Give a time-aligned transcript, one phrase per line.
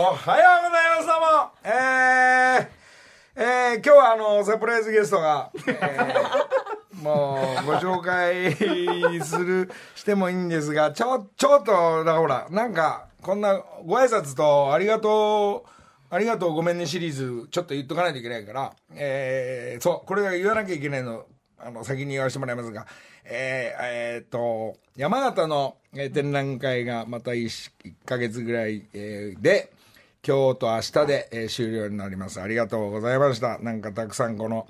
[0.00, 1.50] おはようございますどうも。
[1.64, 8.54] えー、えー、今日はあのサプライズゲストが、えー、もうご紹介
[9.24, 21.24] するしてもいいんですがちょちょっとだほらなんかこんなご挨拶とありがとうありがとうごめんねシリーズちょっと言っとかないといけないから、えー、そうこれが言わなきゃいけないの
[21.58, 22.86] あの先に言わせてもらいますが
[23.24, 29.72] えー、えー、っと山形の、展覧会がまた 1, 1ヶ月ぐらい、え、で
[30.28, 32.38] 今日と明日で、えー、終了になります。
[32.38, 33.58] ありがとうございました。
[33.60, 34.68] なんかたくさんこの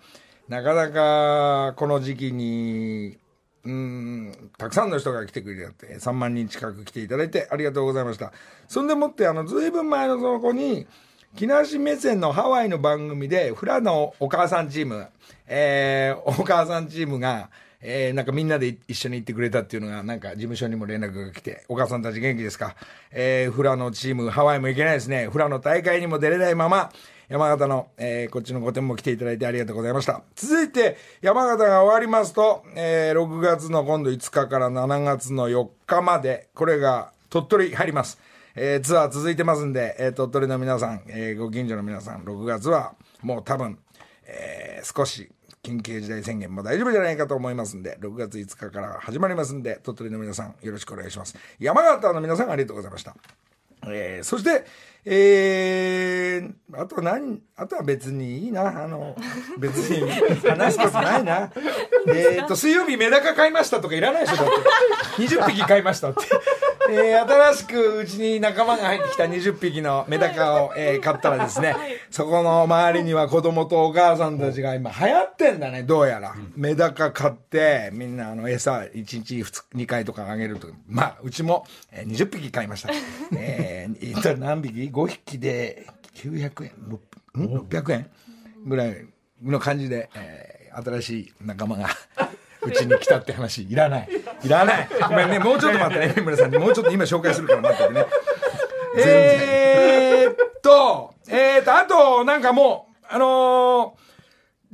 [0.48, 3.18] なかなかこの時期に
[3.64, 8.32] うんたくさんの人が来てくれて3万人近く来ていただいてありがとうございました。
[8.68, 10.86] そんでもってあのずいぶん前のその子に
[11.34, 15.08] 木梨目線のハワイの番組でフラのお母さんチーム、
[15.48, 22.74] えー、お母さんチームがえー、なんかみんなで一緒に行ってくれたっていうのが、なんか事務所にも連絡が来て、お母さんたち元気ですか？
[23.12, 25.28] えー、フラのチーム、ハワイも行けないですね。
[25.28, 26.90] フラの大会にも出れないまま、
[27.28, 30.22] 山形の、えー、こっちの御殿も来ていただいてありがとうございました。
[30.34, 38.18] 続いて、山形が終わりますと、えー、6月の今度5日から7月の4日まで、これが鳥取入ります。
[38.56, 43.78] えー、ツアー続いてますんで、えー、鳥取の皆さん、えー、ご近所の皆さん、6月はもう多分、
[44.26, 45.30] えー、少し
[45.62, 51.36] 緊急事態宣言も大丈夫じゃないかと思いますんで、6月5日から始まりますんで、鳥取の皆さんよろしくお願いします。
[51.58, 53.14] 山形の皆さんありがとうございました。
[53.86, 54.64] えー、そして、
[55.04, 58.84] えー、あと何、あとは別にいいな。
[58.84, 59.16] あの、
[59.58, 60.10] 別に
[60.48, 61.50] 話すことないな。
[62.08, 64.46] えっと、水曜日メダカ買いましたとかいらないでしょ、だっ
[65.16, 65.22] て。
[65.22, 66.20] 20匹買いましたって。
[66.90, 71.76] えー、新しくうちに仲間が入ってきた20匹のメダカを、えー、買ったらですね、
[72.10, 76.34] そこの周りには子供とお母さんたちが今流行ってんだね、どうやら。
[76.56, 80.68] メダカ買って、みんなあの餌1日 2, 2回とかあげると。
[80.86, 82.90] まあ、うちも、えー、20匹買いました。
[83.36, 86.72] えー、何匹 ?5 匹で900円、
[87.34, 88.10] 600円
[88.66, 89.06] ぐらい
[89.42, 91.88] の感じで、えー、新しい仲間が
[92.68, 94.08] うちに来たって話いらない。
[94.44, 94.88] いらない。
[95.08, 95.38] ごめんね。
[95.38, 96.12] もうちょっと待ってね。
[96.14, 98.06] 三村さんにもうちょっと今紹介するから待っててね。
[98.96, 104.08] えー、っとえー、っとあとなんかもうあのー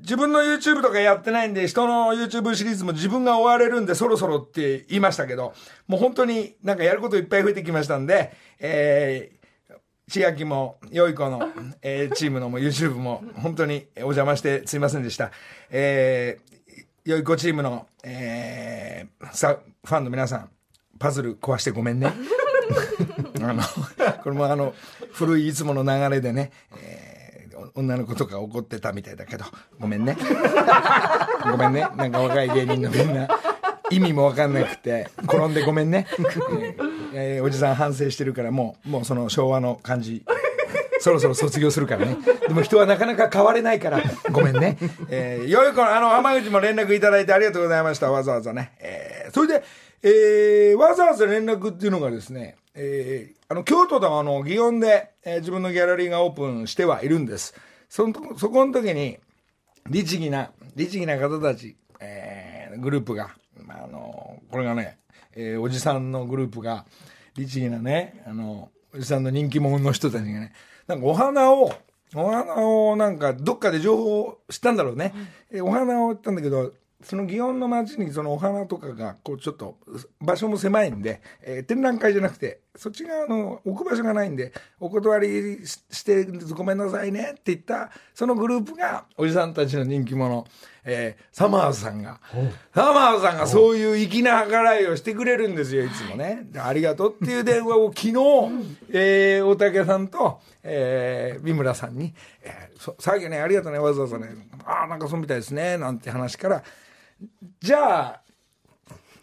[0.04, 5.54] 自分の YouTube とかやってないんで、人の YouTube シリーズも自分が終われるんで、そろそろって言いましたけど、
[5.86, 9.74] もう本当になんかやることいっぱい増えてきましたんで、えー、
[10.08, 11.48] 千秋も、よい子の、
[11.80, 15.30] えー、チームのも YouTube も、本当にお邪魔してすいませんでした。
[15.70, 16.53] えー、
[17.04, 20.48] よい子チームの、えー、さ、ファンの皆さん、
[20.98, 22.10] パズル壊してごめんね。
[23.42, 23.62] あの、
[24.22, 24.72] これもあの、
[25.12, 29.44] 古いいつもの流れでね、えー、女の子とか怒ってたみたいだけど、
[29.78, 30.16] ごめんね。
[31.50, 31.86] ごめんね。
[31.94, 33.28] なんか若い芸人のみんな、
[33.90, 36.06] 意味もわかんなくて、転んでごめんね。
[37.12, 40.24] えー、おじさん反省してるから、もう、もうその昭和の感じ、
[41.04, 42.16] そろそろ卒業するからね。
[42.48, 44.78] でも人はなかなか変われないから、ごめんね。
[45.10, 48.10] えー、よい子の、あの、浜口も連絡いただいてありがとうございました。
[48.10, 48.72] わざわざね。
[48.80, 49.64] えー、それで、
[50.02, 57.54] えー、わざわざ連絡っていうのがですね、えー、あの、京都のあの、祇園で、えー、自分のギャラリーがオープンしてはいるんです。
[57.90, 59.18] その、そこの時に、
[59.90, 64.96] 律儀な、律儀な方たち、えー、グループが、まあ、あの、これがね、
[65.36, 66.86] えー、おじさんのグループが、
[67.36, 70.52] 律儀なね、あの、おじさんの人気者の人たちがね、
[70.86, 71.72] なんかお花を、
[72.14, 75.12] お花をなんかどっかで情報知ったんだろうね。
[75.52, 76.72] うん、お花を売ったんだけど、
[77.02, 79.78] その祇園の街にそのお花とかが、こうちょっと
[80.20, 90.44] 場所も狭いんで、えー、展覧会じゃなくて、そっち側の置く場所がないんで、お断りしてごめんなさいねって言った、そのグループがおじさんたちの人気者、
[90.84, 92.20] えー、サマーズさんが、
[92.74, 96.48] サマーズさんがそういう粋な計らいをしてくれるんですよ、いつもね。
[96.58, 98.12] ありがとうっていう電話を 昨日、
[98.90, 102.12] えー、大竹さんと、えー、三村さんに、
[102.42, 104.34] えー、さっきね、ありがとうね、わざわざね、
[104.64, 106.64] ああ、なんかそうみたいですね、なんて話から、
[107.60, 108.20] じゃあ、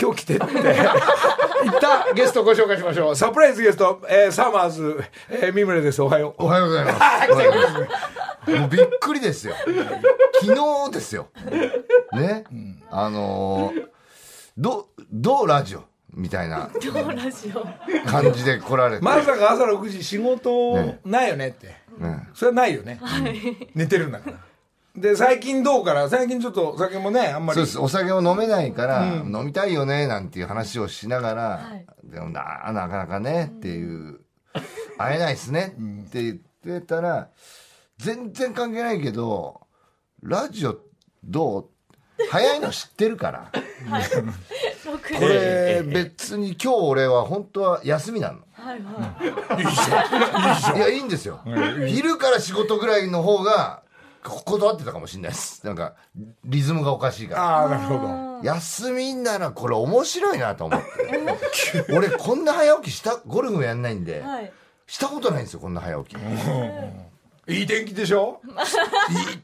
[0.02, 3.16] 今日来てって言ったゲストをご紹介しましょう。
[3.16, 6.02] サプライズゲスト、えー、サマーズ、えー、三村です。
[6.02, 6.44] おはよう。
[6.44, 6.94] おはようございま
[8.48, 8.52] す。
[8.60, 9.54] もうびっくりですよ。
[10.42, 10.56] 昨
[10.88, 11.28] 日ですよ。
[12.14, 12.46] ね？
[12.52, 13.86] うん、あのー、
[14.58, 16.72] ど、どうラジオみたいな
[18.08, 19.04] 感じで来られて。
[19.04, 21.68] まさか朝6時仕事ないよねって。
[22.00, 22.98] ね、それはないよね。
[23.04, 24.38] はい、寝てるんだから。
[24.96, 26.10] で、最近どうから？
[26.10, 27.56] 最近ちょっとお酒もね、あんまり。
[27.56, 27.80] そうです。
[27.80, 34.20] お酒を飲めないから、うん、飲みたいよね、なんていう話をしながら、はい、でもな、なかなかね、っていう、
[34.98, 35.76] 会えないっすね、
[36.08, 37.30] って言ってたら、
[37.98, 39.62] 全然関係ないけど、
[40.22, 40.78] ラジオ
[41.24, 41.68] どう？
[42.30, 43.52] 早いの知ってるから。
[43.90, 44.04] はい。
[44.12, 48.42] これ別に今日俺は本当は休みなの。
[48.52, 50.78] はいはい。
[50.78, 51.40] いやいいんですよ。
[51.88, 53.81] 昼から仕事ぐらいの方が
[54.24, 55.66] こ断ってたかもしれないです。
[55.66, 55.96] なんか
[56.46, 57.44] リズムがおかしいから。
[57.44, 58.42] ああなるほど。
[58.44, 61.86] 休みならこれ面白いなと思って。
[61.94, 64.52] 俺こんな早起きしたゴルフもやんないんで、はい。
[64.88, 66.18] したことないんですよこんな早起き。
[67.54, 68.40] いいい天気でしょ？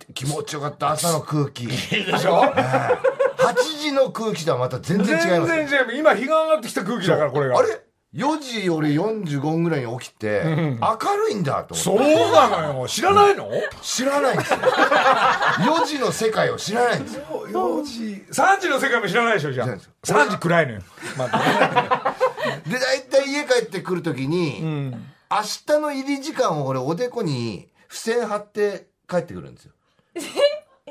[0.10, 0.92] い気持ちよかった。
[0.92, 1.64] 朝の空気。
[1.64, 7.58] いいでしょ？8時の空気とはまた全然違います全然違う今日が上がってきた空気だからこれが。
[7.58, 7.82] あれ？
[8.18, 12.16] 4時俺45分ぐらいに起きて、明るいんだと思って。
[12.16, 12.88] そうなのよ。
[12.88, 13.48] 知らないの？
[13.84, 14.60] 知らないんですよ。
[14.60, 17.24] 4時の世界を知らないんですよ。
[17.48, 19.68] 4時3時の世界も知らないでしょじゃあ。
[19.68, 19.94] 知らないですよ。
[20.04, 20.82] 3時暗いのよ。
[22.68, 29.74] で大体家帰ってくる時に、明日の入り時間を俺おでこに付箋貼って帰ってくるんですよ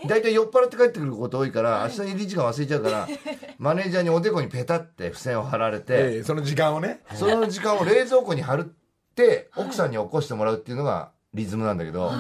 [0.07, 3.09] 大体酔っ払って帰ってくること多いから明日の入り時間忘れちゃうから
[3.59, 7.01] マネージャーにおでこにペタって付箋を貼られて、ええその時間をね。
[7.15, 12.13] その時間を冷蔵庫に貼るって奥さんに起こしてもらうっていうのがリズムなんだけど、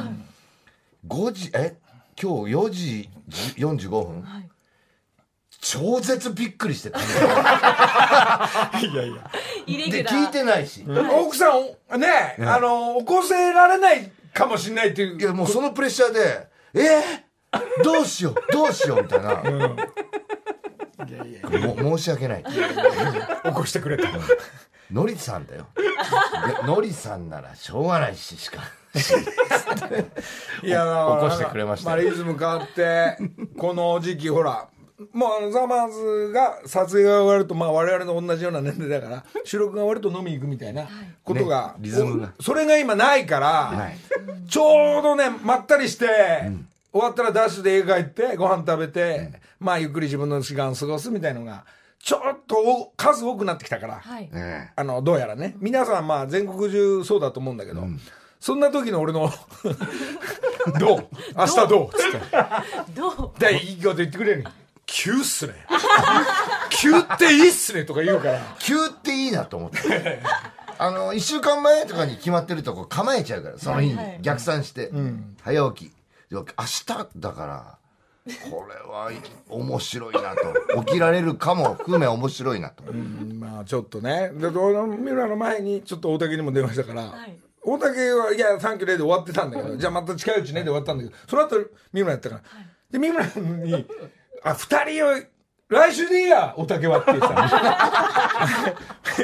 [1.06, 1.76] 5時え？
[2.20, 3.10] 今日4時
[3.58, 4.48] 45分、はい。
[5.60, 7.00] 超絶びっくりしてた。
[7.00, 7.02] い
[8.94, 9.30] やいや。
[9.66, 15.18] で聞いてないし、奥さんねあの起こせられないかもしれないっていう。
[15.20, 17.25] いやもうそのプレッシャーで「えー、
[17.84, 19.42] どうしようどうしよう」みたいな、
[21.74, 22.44] も申し訳ない。
[22.44, 24.08] 起こしてくれた。
[24.92, 25.66] のりさんだよ。
[25.76, 28.62] いやのりさんならしょうがないししか。
[30.62, 30.84] いや
[31.20, 31.90] 起こしてくれました。
[31.90, 33.18] まあ、リズム変わって
[33.58, 34.68] この時期ほら
[35.12, 35.90] もうザ・マー
[36.28, 40.88] ズが撮影が終わると、まあ、我々の同じような年齢だから収録が終わると飲みに行くみたいな
[41.22, 42.32] ことが、ねリズムが。
[42.38, 43.98] おそれが今ないから、はい。
[44.48, 46.06] ちょうどねまったりして、
[46.92, 51.64] 終わったらダッシュで家帰ってご飯食べて、まあゆっくり自分の時間を過ごすみたいのが
[51.98, 54.30] ちょっとお数多くなってきたから、はい。
[54.30, 55.56] ねあのどうやらね。
[55.58, 57.84] 皆さんまあ全国中そうだと思うんだけど、
[58.40, 59.30] そんな時の俺の
[60.78, 61.08] どう？
[61.36, 61.90] 明日どう？
[61.90, 62.18] つって。
[62.94, 63.38] どう？
[63.38, 64.44] でいいこと言ってくれる
[64.86, 65.54] 急っすね。
[66.70, 68.40] 急っていいっすねとか言うから。
[68.58, 70.22] 急っていいなと思って。
[70.78, 74.92] あの1週間前とかに決まってるとこ構えちゃうからその日に逆算して、
[75.42, 75.88] 早起き。
[75.88, 75.95] で
[76.30, 77.78] 明日だから
[78.50, 79.10] これは
[79.48, 80.84] 面白いなと。
[80.84, 84.30] 起きられるかも含め面白いなと、まあちょっとね。
[84.34, 87.38] でどの三浦の前にちょっと大竹にも電話したから、はい。
[87.62, 91.56] 大竹はいや「サンキューレイ」で終わってたんだけどじゃあまた近いうちねで終わったんだけどその後
[91.92, 92.42] 三村やったから、
[92.90, 93.26] で三村
[93.64, 93.86] に
[94.44, 95.08] 「あ二人を
[95.68, 97.34] 来週でいいや大竹は」って言ってた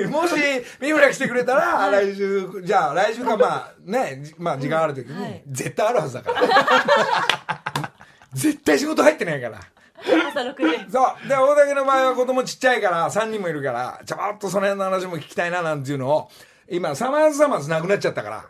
[0.11, 0.35] もし
[0.81, 5.43] 三村来てくれたら、来週じゃあ来週かまあねじまあ時間ある時に、はい。
[5.47, 6.41] 絶対あるはずだから。
[8.33, 9.61] 絶対仕事入ってないから。
[10.31, 10.91] 朝6時。
[10.91, 11.29] そう。
[11.29, 16.31] で、大竹の場合は子供ちっちゃいから、3人もいるから、ちょっとその辺の話も聞きたいな、なんていうのを、
[16.69, 18.45] 今、サマーズサマーズなくなっちゃったから、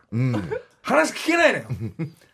[0.83, 1.65] 話聞けないのよ。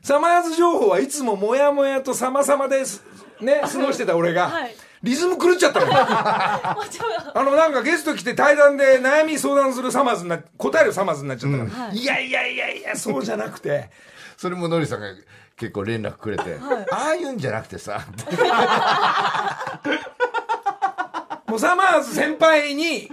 [0.02, 3.02] サマーズ情報はいつももやもやと様々です、
[3.40, 11.96] ね、過ごしてた俺が、はいリズム狂っちゃった あの、なんかゲスト来て対談で悩み相談するサマーズにな、答えるサマーズになっちゃったから、はい。
[11.96, 13.90] いやいやいやいや、そうじゃなくて、
[14.36, 15.06] それものりさんが
[15.56, 16.58] 結構連絡くれて、
[16.90, 18.00] ああいうんじゃなくてさ。
[21.46, 23.10] もうサマーズ先輩に、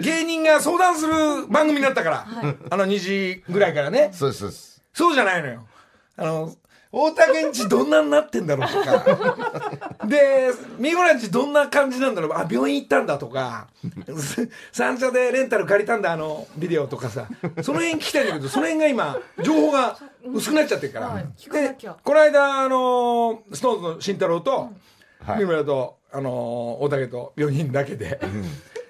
[0.00, 2.26] 芸人が相談する番組になったから、
[2.70, 4.10] あの2時ぐらいからね。
[4.12, 4.52] そうですそう
[4.92, 5.66] そうじゃないのよ。
[6.16, 6.54] あの、
[6.90, 9.87] 大竹んちどんなになってんだろうとか。
[10.08, 12.32] で、三村んちどんな感じなんだろう？
[12.32, 13.68] あ、病院行ったんだとか。
[14.72, 17.28] 三社でレンタル借りたんだ、あの、ビデオとかさ。
[17.62, 19.98] その辺聞きたいんだけど、その辺が今、情報が
[20.32, 21.08] 薄くなっちゃってるから。
[21.08, 24.70] はいでこの間、あの、ストーンズの慎太郎と、
[25.24, 28.20] はい三村と、あの、大竹と4人だけで。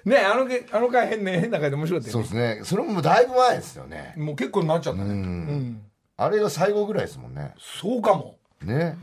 [0.05, 2.31] ね、あのけ、あの回変ね、変な回で面白かったそうよね。
[2.31, 5.09] ですねそれももうだいぶ前ですよねもう結構になっちゃったね。
[5.09, 5.81] うんうん。
[6.17, 8.35] あれが最後ぐらいですもんねそうかも。
[8.61, 8.97] ね、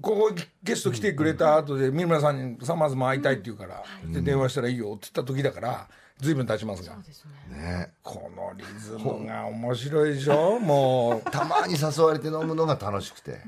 [0.00, 5.88] ここゲスト来てくれた後で三村さんにさまずも会いたいって言うから、で電話したらいいよって言った時だから
[6.18, 6.96] 随分経ちますが。
[6.96, 7.02] ね
[7.50, 7.92] ね。
[8.02, 10.58] このリズムが面白いでしょ？
[10.58, 11.30] もう。
[11.30, 13.40] たまに誘われて飲むのが楽しくて、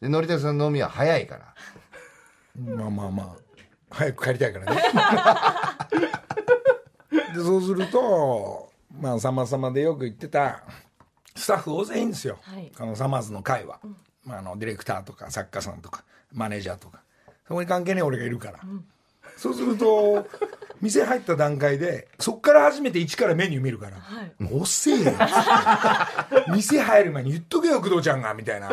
[0.00, 1.54] でのりたけさんの飲みは早いから。
[2.76, 3.36] まあまあまあ。
[3.90, 4.82] 早く帰りたいからね。
[7.34, 8.70] でそうすると
[9.00, 10.62] まあさまさまでよく言ってた
[11.36, 12.72] スタッフ大勢いいんですよ、はい。
[12.76, 13.78] このサマーズの会は、
[14.24, 17.00] まあ、あのディレクターとか作家さんとかマネージャーとか
[17.48, 18.60] そこに関係ねえ俺がいるから、
[19.36, 20.26] そうすると
[20.80, 23.96] 店入った段階でそっから初めて一からメニュー見るから。
[23.96, 25.12] はい「遅えよ」
[26.54, 28.68] 店入る前に言っとけよ工藤ちゃんがみたいな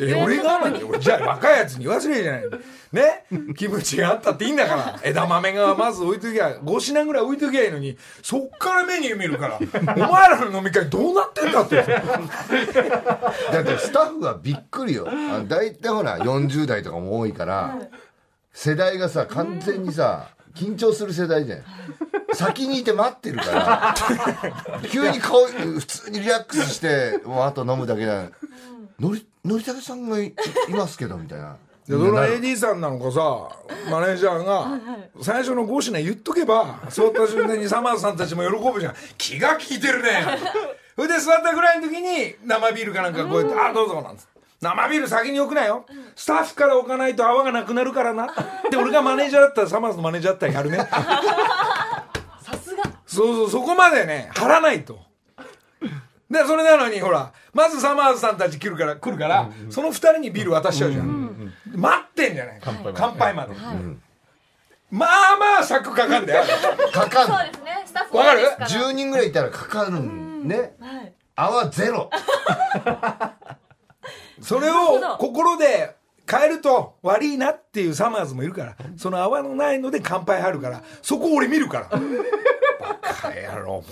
[0.00, 2.42] え俺がなんだよ俺じゃあ若いやつに言わせりゃいいじゃない。
[2.92, 3.24] ね？
[3.56, 5.00] キムチがあったっていいんだから。
[5.02, 9.58] 枝豆がまず置いときゃ5品ぐらい置いときゃいいのにそっからメニュー見るから。
[9.58, 11.82] お前らの飲み会どうなってんだって。
[11.82, 15.06] だってスタッフはびっくりよ。
[15.48, 17.78] 大体ほら40代とかも多いから
[18.52, 21.64] 世代がさ完全にさ緊張する世代じゃん。
[22.34, 23.94] 先にいて待ってるから。
[24.90, 28.24] 急に顔普通にリラックスしてもうあと飲むだけだ
[29.00, 30.34] のりのりたけさんがい
[30.68, 31.56] いますけどみたいな。
[31.86, 33.48] でその AD さんなのかさ
[33.90, 34.78] マネージャーが
[35.22, 38.94] 最初の5品言っとけば座った瞬間にサマーズさんたちも喜ぶじゃん。
[39.16, 40.10] 気が利いてるね。
[40.96, 44.38] それで座ったぐらいの時に生ビールかなんかこうやって「あどうぞ」なんつって。
[44.60, 45.86] 生ビール先に置くなよ。
[46.16, 48.26] スタッフから置かないと泡がなくなるからな。
[48.70, 50.78] で俺がマネージャーだったらサマーズのマネージャーだったらやるね。
[50.78, 52.82] さすが。
[53.06, 54.98] そうそうそこまでね張らないと
[56.30, 62.60] でそれなのにほらまずサマーズさんたち来るから来るから、その二人にビール渡しちゃうじゃん、待ってんじゃない？
[62.94, 63.32] 乾杯。
[63.34, 63.54] まで、
[64.90, 66.44] まあまあ尺かかんだよ。
[66.92, 67.82] かかそうですね。
[67.86, 68.40] スタッフわかる？
[68.40, 68.68] 多いですから。
[68.68, 70.74] る10人ぐらいいたらかかるんね。
[70.80, 71.12] はい。
[71.34, 72.10] 泡ゼロ。
[74.40, 75.96] それを心で
[76.30, 81.86] 変えると悪いなっていうサマーズもいるからその泡のないので乾杯入るからそこ俺見るから。
[81.90, 81.98] バ
[83.14, 83.82] カ野郎もう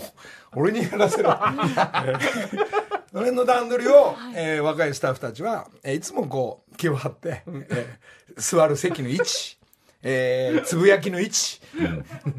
[0.55, 1.37] 俺にやらせろ。
[3.11, 9.57] それの段取りを、えー若いスタッフたちは、えーいつもこう気を張って、えー座る席の位置
[10.03, 11.59] えーつぶやきの位置、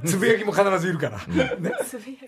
[0.07, 1.57] つぶやきも必ずいるから、ね。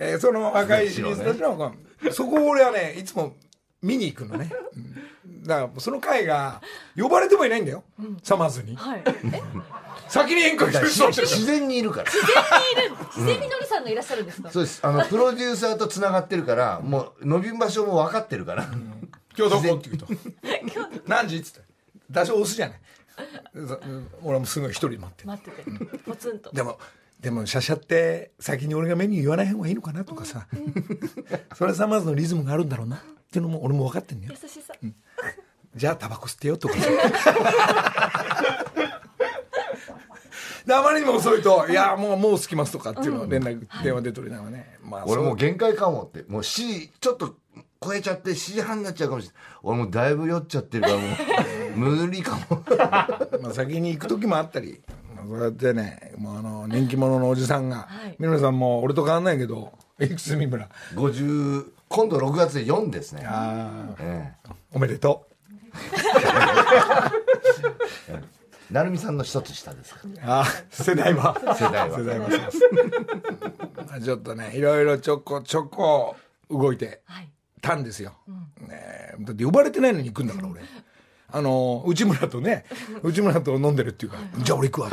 [0.01, 1.73] えーその若いシリーズたちの、こ
[2.05, 3.37] うそこを俺はねいつも
[3.83, 5.43] 見に行くのね、うん。
[5.45, 6.61] だからその会が
[6.97, 7.85] 呼ばれてもいないんだよ、
[8.23, 8.77] サマーズに。
[8.77, 9.03] はい。
[9.07, 9.13] え？
[10.09, 11.09] 先に演歌してる人。
[11.23, 12.11] 自然にいるから。
[12.11, 12.35] 自然
[12.85, 12.97] にいる。
[13.07, 14.51] 自然にのりさんがいらっしゃるんですか？
[14.51, 14.81] そうです。
[14.83, 18.67] あのプロデューサーとつながってるからもう伸び場所も分かってるから。
[19.39, 19.77] 今日どこ？
[19.77, 20.07] って言うと。
[21.07, 21.37] 何時？
[21.39, 21.61] っつって。
[22.13, 22.81] 多少押すじゃない。
[23.67, 23.81] そ
[24.23, 25.29] 俺もすごい一人で待ってる。
[25.29, 25.63] 待って
[25.97, 25.99] て。
[25.99, 26.51] ポツンと。
[26.53, 26.79] でも
[27.21, 30.47] でもシャシャって先に俺がメニュー言わない方がいいのかなとかさ。
[31.55, 34.75] それはサマーズのリズムがあるんだろうなっていうのも俺も分かってんだよ優しさ。
[35.77, 36.91] じゃあタバコ吸ってよとかさ
[40.67, 47.37] であまりにも遅いと「いやもうもう着きます」とかっていうのを連絡、電話で取りながらね、まあ、俺もう限界かもってもう C ちょっと
[47.81, 49.43] 超えちゃって7時半になっちゃうかもしれない。
[49.63, 51.03] 俺もうだいぶ酔っちゃってるからも
[51.77, 52.65] う無理かも。
[53.41, 54.83] まあ、先に行く時もあったり、
[55.15, 58.17] まあ、そうやってねもうあの人気者のおじさんが、はい。
[58.19, 60.69] 三村さんも俺と変わんないけどいくつ三村。
[60.95, 63.25] 50今度6月で4ですね。
[63.27, 64.33] ああえ
[64.73, 65.27] おめでと
[68.09, 68.23] え
[68.71, 71.37] 成美さんの一つ下ですああ世代は。
[71.59, 71.99] 世代は。
[71.99, 72.29] 世代は。
[74.01, 76.15] ちょっとねいろいろちょこちょこ
[76.49, 77.29] 動いてはい。
[77.61, 78.13] たんですよ、
[78.61, 80.61] ねえだって呼ばれてないのに行くんだから俺。
[81.33, 82.65] あの内村とね
[83.03, 84.91] 内村と飲んでるっていうから、じゃあ俺行くわ。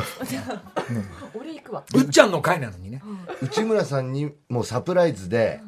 [1.34, 1.84] 俺行くわ。
[1.94, 3.00] うっちゃんの会なのにね、
[3.40, 5.60] 内村さんにもうサプライズで、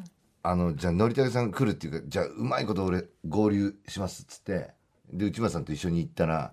[0.42, 4.70] あのじゃあのりたけさん来るっていうかじゃあうまいこと俺合流しますっつって
[5.12, 6.52] で内村さんと一緒に行ったら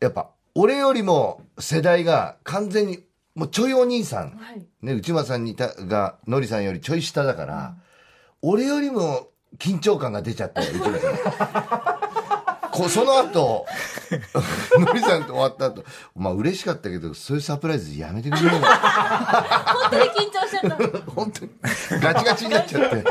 [0.00, 4.66] やっぱ俺よりも世代が完全にもうちょいお兄さん、はい。
[4.82, 7.76] ね、内村さんにたがのりさんよりちょい下だから、
[8.42, 12.01] 俺よりも緊張感が出ちゃって内村さん
[12.72, 13.66] こうその後
[14.80, 15.84] のりさんと終わった後
[16.16, 18.50] まあ嬉しかったけどそういうサプライズやめてくれよ。
[18.50, 20.98] 本当に緊張しちゃった。
[21.12, 21.50] 本当に
[22.00, 23.04] ガチガチになっちゃって。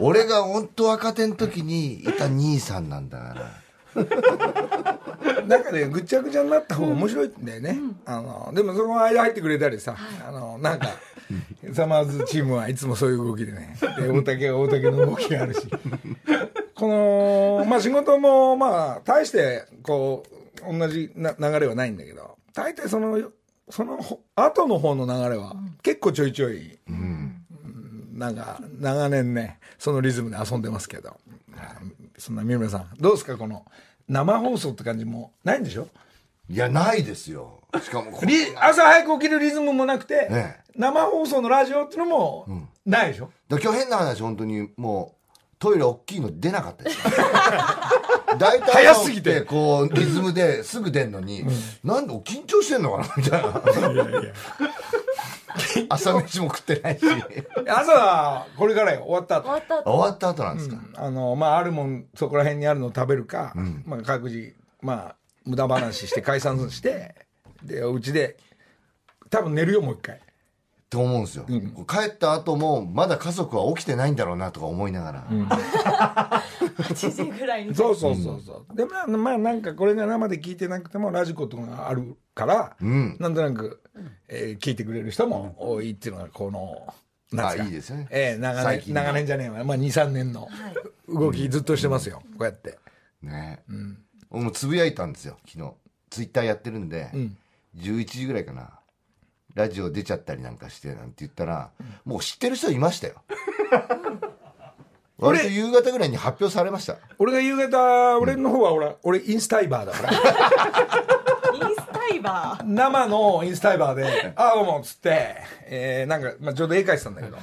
[0.00, 3.68] 俺が本当若手の時にいた兄さんなんだから。
[5.46, 10.88] なんかねぐっちゃぐちゃになった方が面白いんだよね、あのでもその間入ってくれたりさ、あのなんか
[11.72, 13.76] サマーズチームはいつもそういう動きでね。
[13.98, 15.60] で大竹は大竹の動きがあるし
[16.78, 20.24] このまあ仕事もまあ大してこ
[20.68, 23.20] う同じな流れはないんだけど大体その
[23.68, 26.78] そのほ後の方の流れは結構ちょいちょい、
[28.12, 31.16] なんか長年ねそのリズムで遊んでますけど、
[32.16, 33.66] そんな三村さんどうですかこの
[34.08, 35.88] 生放送って感じもないんでしょ？
[36.48, 37.60] いやないですよ。
[37.82, 38.18] しかも
[38.60, 42.46] 朝早く起きるリズムもなくて、ええ生放送のラジオっていうのも
[42.86, 45.17] ないでしょ、だから今日変な話本当にもう
[45.58, 46.98] トイレ大きいの出なかったです。
[46.98, 47.04] よ
[48.38, 49.42] 大体早すぎて。
[49.42, 51.44] こうリズムですぐ出んのに、
[51.82, 53.14] なんで緊張してんのかな？
[53.16, 53.62] みたいな。
[55.88, 57.04] 朝飯も食ってないし。
[57.66, 59.02] 朝はこれからよ。
[59.04, 59.48] 終わった後。
[59.48, 59.90] 終わった後。
[59.90, 63.52] 終わった後なんですか、あのまああるもんそこら辺にあるのを食べるか、
[63.84, 67.14] まあ、各自まあ無駄話して解散して
[67.62, 68.36] でお家で
[69.30, 70.20] 多分寝るよもう一回
[70.88, 71.44] って思うんですよ、
[71.86, 76.42] 帰った後もまだ家族は起きてないんだろうなとか思いながら、
[76.78, 77.74] 8時ぐらいに。
[77.74, 83.16] そうそうそうそう、でまあまあなんかこれが生で聞いてなくてもラジコとかがあるから、ん。
[83.20, 83.82] なんとなく、
[84.28, 86.94] えー聞いてくれる人も多いっていうのがこの
[87.32, 88.06] なんかあいいですよね。
[88.10, 90.48] えー長年長年じゃねえわ、まあ、23年の
[91.06, 92.78] 動きずっとしてますよ、こうやって。
[93.20, 93.62] ね、
[94.30, 95.72] 俺もつぶやいたんですよ昨日。
[96.08, 97.36] ツイッターやってるんで、ん。
[97.76, 98.77] 11時ぐらいかな
[99.58, 101.70] ラジオ出ちゃったりなんかしてなんて言ったら、
[102.04, 103.14] もう知ってる人いましたよ。
[105.18, 106.96] 割と夕方ぐらいに発表されました。
[107.18, 110.12] 俺が夕方俺の方は俺,、俺インスタイバーだから。
[111.68, 112.64] インスタイバー。
[112.64, 115.36] 生のインスタイバーで「ああどうも」っつって、
[115.66, 117.36] えーなんか、まあ、ちょうど絵描いてたんだけど、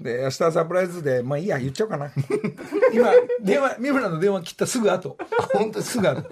[0.00, 2.10] で明日サプライズでまあいいや言っちゃおうかな。
[2.94, 3.10] 今
[3.42, 5.18] 電話三村の電話切ったすぐ後。
[5.52, 6.22] 本当すぐ後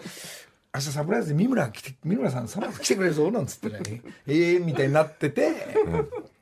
[0.75, 4.03] 明日サプライズで三村来て三村さんサプライズ来てくれるぞなんつってね。
[4.27, 5.53] ええみたいになってて、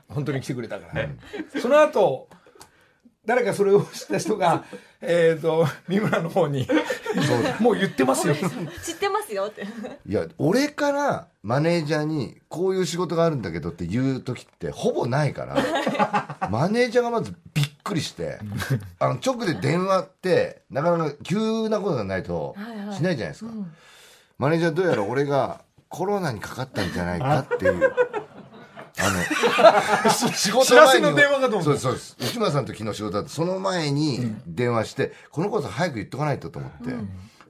[0.09, 1.07] 本当に来てくれたから、
[1.61, 2.29] その後
[3.27, 4.65] 誰かそれを知った人が
[5.03, 6.67] えっ、と三村の方に
[7.61, 8.35] もう言ってますよ。
[8.35, 9.45] 知ってますよ。
[9.49, 9.67] って
[10.09, 16.49] いや俺からマネージャーにこういう仕事があるんだけどって言う時ってほぼないから。
[16.51, 18.39] マネージャーがまずびっくりして
[18.99, 22.97] あの直で電話ってなかなか急なことがないとはいはい。
[22.97, 23.53] しないじゃないですか、
[24.39, 27.93] マネージャーどうやら俺がコロナにかかったんじゃないかっていう。
[28.99, 31.65] あの仕事 知らせの電話かと思った。
[31.65, 32.17] そうですそうです。
[32.21, 36.95] 内村さんと昨日仕事だってその前に電話して、このこと早く言っとかないとと思って、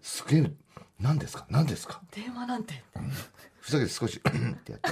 [0.03, 0.51] すげえ
[1.01, 1.47] 何ですか？
[1.51, 2.01] 何ですか？
[2.15, 2.83] 電話なんて。
[3.61, 4.91] ふざけて少し ってやって。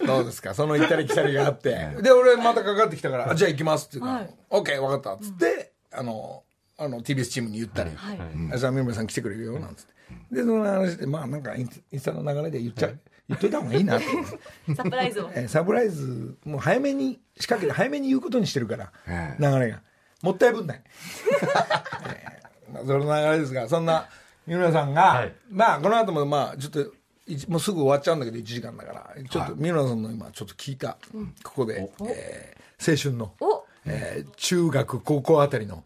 [0.06, 0.54] どうですか？
[0.54, 1.96] その行ったり来たりがあって。
[2.00, 6.42] で俺またかかってきたからあ「じゃあ行きます」って言うからはい「オッケー分かった」っつって、あの
[6.78, 8.18] あの TBS チームに言ったり「はい。
[8.52, 9.94] あじゃあ三村さん来てくれるよ」なんつって。
[10.30, 14.06] でその話でまあなんかインスタの流れで言っちゃう言っといた方がいいなって、
[14.76, 15.30] サプライズを。
[15.34, 19.42] えーサプライズもう早めに仕掛けて早めに言うことにしてるから、ええ。
[19.42, 19.82] 流れが。
[20.22, 20.82] もったいぶんない、
[22.86, 24.08] その流れですがそんな
[24.46, 25.34] 三村さんが、はい。
[25.50, 26.80] まあこの後もまあちょっと
[27.26, 30.96] いもうすぐ終わっちゃうんだけど1時間だからちょっと三村さんの今ちょっと聞いた、
[31.42, 33.64] ここで、えー青春の、お。
[33.86, 35.82] えー中学高校あたりの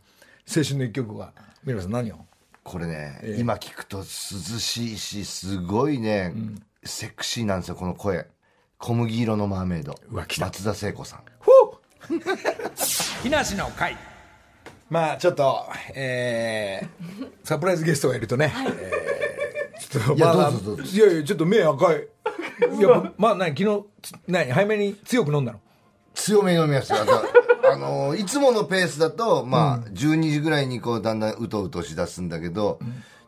[0.46, 1.33] 青春の一曲は。
[1.64, 2.16] さん何を？
[2.62, 6.35] これね、今聞くと涼しいしすごいね、
[6.85, 8.26] セクシーなんですよこの声。
[8.79, 9.94] 小麦色のマーメイド。
[10.11, 11.20] 松田聖子さん。
[13.22, 13.96] 木梨の会。
[14.88, 20.85] まあちょっとえー、サプライズゲストがいるとね、えーちょっといやまあどうぞどうぞ。
[20.85, 22.09] いやいやちょっと目赤い。
[22.79, 23.57] いやまあ何？
[23.57, 24.50] 昨日つ何？
[24.53, 25.61] 早めに強く飲んだの？
[26.14, 27.05] 強めに飲みました
[27.72, 32.78] あのいつものペースだとまあ、12時ぐらいにこうだんだんうとうとしだすんだけど、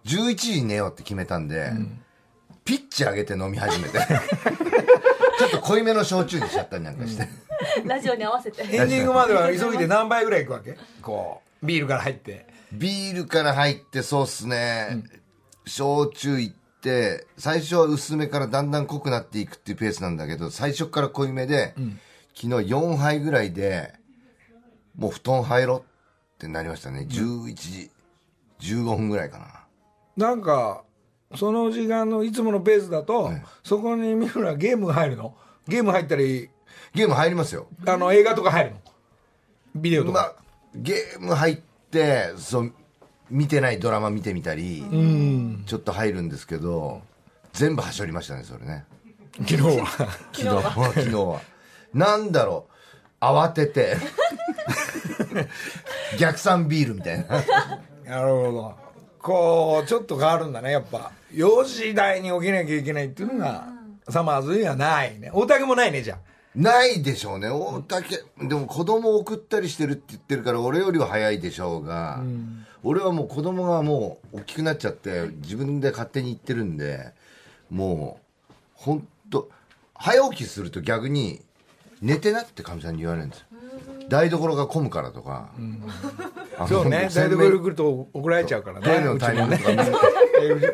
[0.05, 1.73] 11時に寝ようって決めたんで、
[2.65, 3.99] ピッチ上げて飲み始めて。
[5.39, 7.29] ちょっと濃いめの焼酎にしちゃったりなんかして、
[7.85, 8.63] ラジオに合わせて。
[8.63, 10.77] エンディングまでは急いで何杯ぐらいいくわけ？
[11.01, 11.67] こう。
[11.67, 12.47] ビールから入って。
[12.73, 15.03] ビールから入ってそうっすね、
[15.67, 21.75] 焼酎いって最初は薄めからだんだん濃くなっていくっていうペースなんだけど最初から濃いめで、
[22.35, 23.95] 昨日4杯ぐらいで
[24.97, 25.83] もう布団入ろうっ
[26.39, 27.91] てなりましたね、11時
[28.61, 30.27] 15分ぐらいかな。
[30.29, 30.85] なんか
[31.35, 33.33] その時間のいつものペースだと、
[33.65, 35.35] そこに三村ゲームが入るの？
[35.67, 36.51] ゲーム入ったり
[36.95, 37.69] ゲーム入りますよ。
[37.87, 38.77] あの映画とか入るの？
[39.77, 40.43] ビデオとか、まあ
[40.75, 41.57] ゲーム入っ
[41.91, 42.73] てそう
[43.31, 44.85] 見てないドラマ見てみたり、
[45.67, 47.01] ちょっと入るんですけど
[47.55, 48.85] 全部はしょりましたねそれね。
[49.49, 49.87] 昨日は。
[50.33, 50.63] 昨日は。
[50.93, 51.41] 昨日は。
[51.95, 52.72] なんだろう
[53.23, 53.97] 慌てて。
[56.19, 57.25] 逆算ビールみたいな。
[58.05, 58.75] なるほど。
[59.21, 61.13] こうちょっと変わるんだねやっぱ。
[61.33, 63.69] 4時台に起きなきゃいけないっていうのが、
[64.09, 65.31] サマーズにはないね。
[65.33, 66.19] 大竹もないねじゃあ。
[66.55, 67.49] ないでしょうね。
[67.49, 72.21] 大竹でも子供送ったりしてるって言ってるから俺よりは早いでしょうが、
[72.83, 77.13] 俺はもう子供がもう大きくなっちゃって自分で勝手に行ってるんで
[77.71, 78.19] も
[78.51, 79.49] う本当
[79.95, 81.41] 早起きすると逆に
[82.03, 83.47] 寝てなってかみさんに言われるんですよ。
[84.09, 85.53] 台所が混むからとか、
[86.69, 87.09] そうね。
[87.15, 88.87] 台所来ると怒られちゃうからね。
[88.87, 90.69] トイレのタイミングとかうちもね。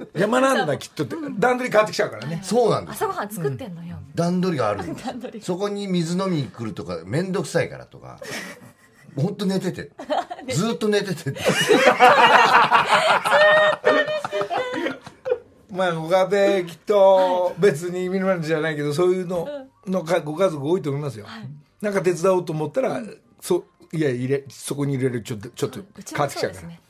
[0.14, 1.14] 邪魔なんだきっとって。
[1.38, 2.40] 段取り変わってきちゃうからね。
[2.42, 3.98] そうなんです朝ごはん作ってんのよ。
[4.14, 5.40] 段取りがあるんです 段取り。
[5.42, 8.18] そこに水飲みに来るとか面倒くさいからとか。
[9.16, 9.90] 本当寝てて。
[10.48, 11.34] ずっと寝てて。
[15.70, 19.46] まあご家庭きっと別に見るまじゃないけどそういうの
[19.86, 21.26] のかご家族多いと思いますよ、
[21.80, 23.00] なんか手伝おうと思ったら、
[23.40, 26.68] そいや入れそこに入れるちょっとちょっと変わもってきちゃうから。
[26.68, 26.80] ね。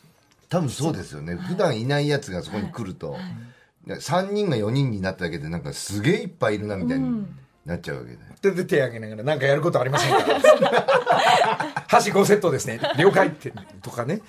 [0.48, 1.36] 多分そうですよね。
[1.36, 3.16] 普段いないやつがそこに来ると、
[3.86, 7.26] で3人が4人になっただけでなんかすげえいっぱいいるなみたいに
[7.64, 8.10] なっちゃうわけ
[8.50, 10.24] で、手挙げながら、なんかやることありませんか？
[11.88, 12.80] 箸5セットですね。
[12.98, 14.20] 了解って、とかね。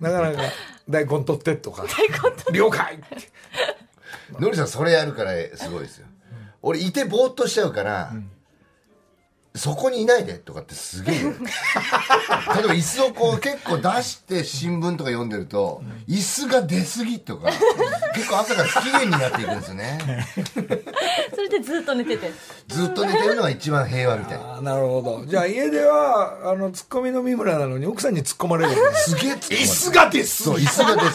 [0.00, 0.42] なかなか、
[0.88, 1.84] 大根取ってとか。
[2.52, 3.04] 了解って。
[4.38, 6.06] のりさんそれやるからすごいですよ、
[6.64, 8.12] 俺いてぼーっとしちゃうから、
[9.54, 11.34] そこにいないでとかってすげえ言う。
[11.38, 17.52] 例えば椅子をこう結構出して新聞とか読んでると椅子が出過ぎとか
[18.16, 20.26] 結構朝から不機嫌になっていくんですよね。
[21.34, 22.32] それでずっと寝てて。
[22.66, 24.60] ずっと寝てるのが一番平和みたいな。
[24.60, 25.24] なるほど。
[25.26, 29.10] じゃあ家では、あの、ツッコミの三村なのに奥さんに突っ込まれるす。
[29.10, 31.10] すげえ突っ込まれて椅子がですそう椅子が出過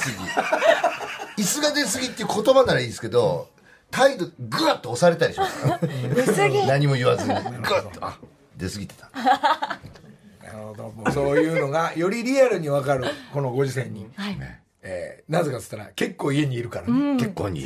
[1.35, 1.43] ぎ。
[1.43, 3.49] 椅子が出過ぎっていう言葉ならいいですけど
[3.91, 6.67] 態度グワッと押されたりします。
[6.67, 7.34] 何も言わずに。
[7.62, 8.06] グワッと。
[8.06, 8.17] あ
[8.58, 9.10] 出過ぎてた。
[9.13, 10.84] なるほど。
[10.91, 14.08] もうそういうのが、よりリアルにわかる、このご時世に。
[14.15, 14.38] はい。
[14.82, 16.88] えーなぜかっつったら、結構家にいるから。
[16.88, 17.15] ね。
[17.17, 17.65] 結構に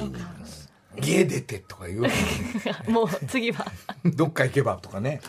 [1.02, 2.02] 家出てとか言う
[2.92, 3.66] もう次は。
[4.04, 5.22] どっか行けばとかね。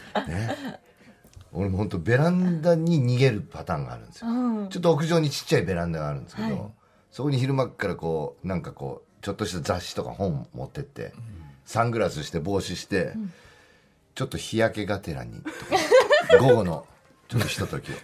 [1.52, 4.26] 俺も本当ベランダに逃げるパターンがあるんですよ、
[4.70, 6.72] ちょっと屋上にちっちゃいベランダがあるんですけど、
[7.12, 11.14] そこに昼間っからこうなんかこうちょっとした雑誌とか本持ってって、
[11.64, 13.14] サングラスして帽子して、
[14.14, 15.50] ちょっと日焼けがてらにと
[16.36, 16.86] か午後の
[17.28, 18.00] ちょっとひとときを、ね。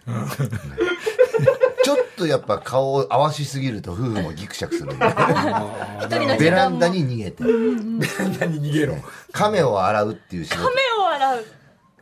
[1.85, 6.39] ちょっとやっぱ顔を合わしすぎると夫婦もギクシャクするんで。
[6.39, 7.45] ベランダに逃げて。
[7.45, 8.97] 何逃げろ。
[9.33, 10.71] 亀を洗うっていう仕事。
[10.71, 11.45] 目を洗う。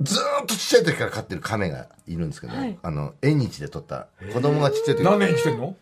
[0.00, 2.78] ずーっとちっちゃい時から飼ってる亀がいるんですけど、はい。
[2.80, 5.02] あの縁日で撮った子供がちっちゃい時。
[5.02, 5.74] 何年生きてんの？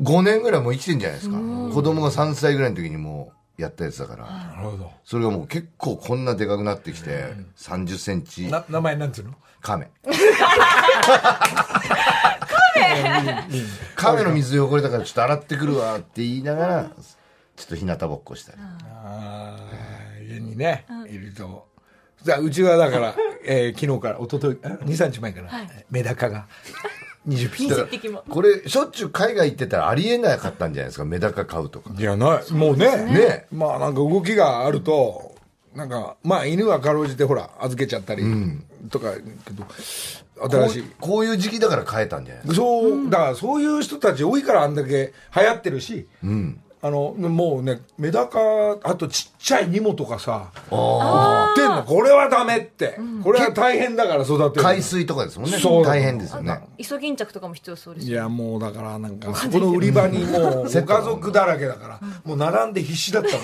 [0.00, 1.36] 15年ぐらいもう生きてんじゃないですか。
[1.36, 4.24] 子供が3歳ぐらいの時にもうやったやつだから。
[4.24, 4.90] なるほど。
[5.04, 8.48] それがもう結構こんなでかくなってきて3 0センチ。
[8.48, 9.34] な、名前なんつうの？
[9.60, 9.90] 亀。
[13.96, 14.24] 亀？
[14.24, 16.90] の水汚れたからちょっと洗ってくるわって言いながら
[17.56, 18.58] ちょっと日向ぼっこしたり。
[18.60, 21.68] ああ、家にね、いると。
[22.22, 25.50] じゃあ、うちはだから、えー昨日から、一昨日、あ2、3日前から、
[25.90, 26.46] メダカが
[27.28, 27.66] 20匹。
[27.68, 31.04] 20匹もこれしょっちゅう海外行ってたらありえなかったんじゃないですか？
[31.04, 32.52] メダカ買うとかいや、ない。
[32.52, 32.96] もうね。
[33.04, 35.34] ねまあ、なんか動きがあると、
[35.74, 38.24] なんか、まあ、犬はかろうじて、ほら、預けちゃったり、
[38.90, 39.12] とか、
[39.44, 40.82] けど、こ新しい。
[40.82, 42.62] うこういう時期だから買えたんじゃないですか？
[42.64, 46.08] そう、だからそういう人たち多いからあんだけ流行ってるし、
[46.82, 48.38] あの、もうね、メダカ、
[48.82, 52.98] あとちっちゃいニモとかさ、売ってんの、これはダメって。
[53.22, 54.62] これは大変だから育てる。
[54.62, 55.84] 海水とかですもんねそう。
[55.84, 56.58] 大変ですよね。
[56.78, 63.42] イソギンチャクとかも必要そうですいや、もうだからなんか、そこの 売り場にもう、 ご家族だらけだから、もう並んで必死だったの。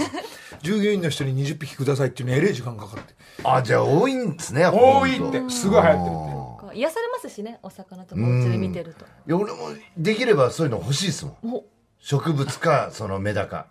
[0.62, 3.14] 従業員の人に20匹くださいっていうのにえれい時間かかって。
[3.44, 6.37] あじゃあ多いんですね多いって、すごい流行ってるって。
[6.77, 9.05] 癒されますしねお魚とかお家で見てると。
[9.05, 11.55] いや俺もできればそういうの欲しいですもん。
[11.55, 11.64] お
[12.06, 13.66] 植物かそのメダカ。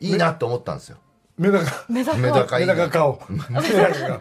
[0.00, 0.96] いいなと思ったんですよ。
[1.36, 2.18] メダカ、メダカ。
[2.18, 2.56] メダカ。
[2.58, 3.20] いメいなダカ顔。
[3.28, 4.20] メダカ顔。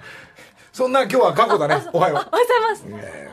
[0.73, 1.81] そんな今日は過去だね。
[1.93, 2.81] おはよおはようございます。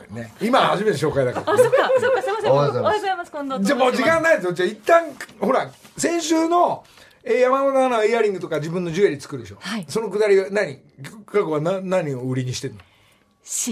[0.09, 1.51] ね、今初めて紹介だから。
[1.53, 2.51] あそっかそっかすいません。
[2.51, 2.83] おはようございます。
[2.83, 4.53] おはようございます近藤じゃあもう時間ないですよ。
[4.53, 5.03] じゃあ一旦、
[5.41, 6.85] ほら、先週の、
[7.25, 9.57] えー山本アナはイヤリングとか自分のジュエリー作るでしょ。
[9.59, 9.85] はい。
[9.89, 10.79] そのくだりが何？
[11.25, 12.77] 過去はな何を売りにしてんの？
[12.77, 12.85] 刺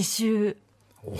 [0.04, 0.58] 繍。
[1.02, 1.16] 刺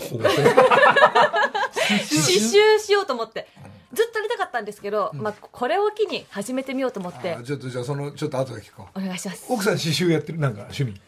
[2.04, 3.48] 繍しようと思って
[3.92, 7.34] ずっとやりたかったんですけど、まあ、これを機に始めてみようと思って。
[7.34, 8.98] あちょっとじゃあその、ちょっと後で聞こう。
[8.98, 9.46] お願いします。
[9.48, 10.38] 奥さん刺繍やってる？
[10.38, 11.00] なんか趣味？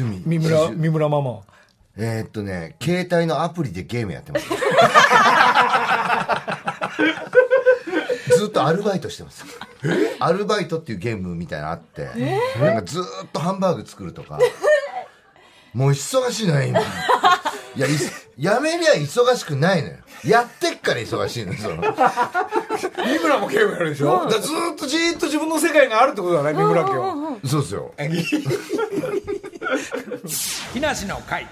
[0.00, 0.22] 趣味。
[0.26, 1.30] 三村、三村ママ。
[1.32, 1.42] は。
[2.00, 4.46] えーっとね携帯のアプリでゲームやってます。
[8.38, 9.44] ずっとアルバイトしてます。
[10.20, 12.08] アルバイトっていうゲームみたいなのあって、
[12.60, 14.38] なんかずーっとハンバーグ作るとか。
[15.74, 16.80] もう忙しいのよ今。
[16.80, 16.84] い
[17.76, 17.90] やい
[18.38, 21.82] やめりゃ忙しくないのよやってっから忙しいのよその
[23.04, 27.14] 三村もゲームやるでしょ、だからずーっとじーっと自分の世界があるってことだね、三村家は。
[27.46, 27.92] そうですよ
[30.72, 31.46] 木梨の会。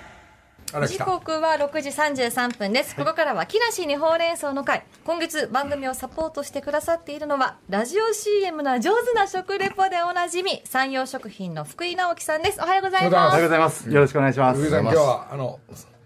[0.72, 1.04] 時た。
[1.04, 2.96] 刻は6時33分です。
[2.96, 4.84] ここからは木梨にほうれん草の会。
[5.04, 12.60] 今月番組をサポートしてくださっているのは、ラジオ CM な上手な食レポでおなじみ、山陽食品の福井直樹さんです。
[12.60, 13.30] おはようございまます。
[13.30, 13.88] おはようございます。
[13.90, 14.68] よろしくお願いします。
[14.68, 15.60] 今日は、あの、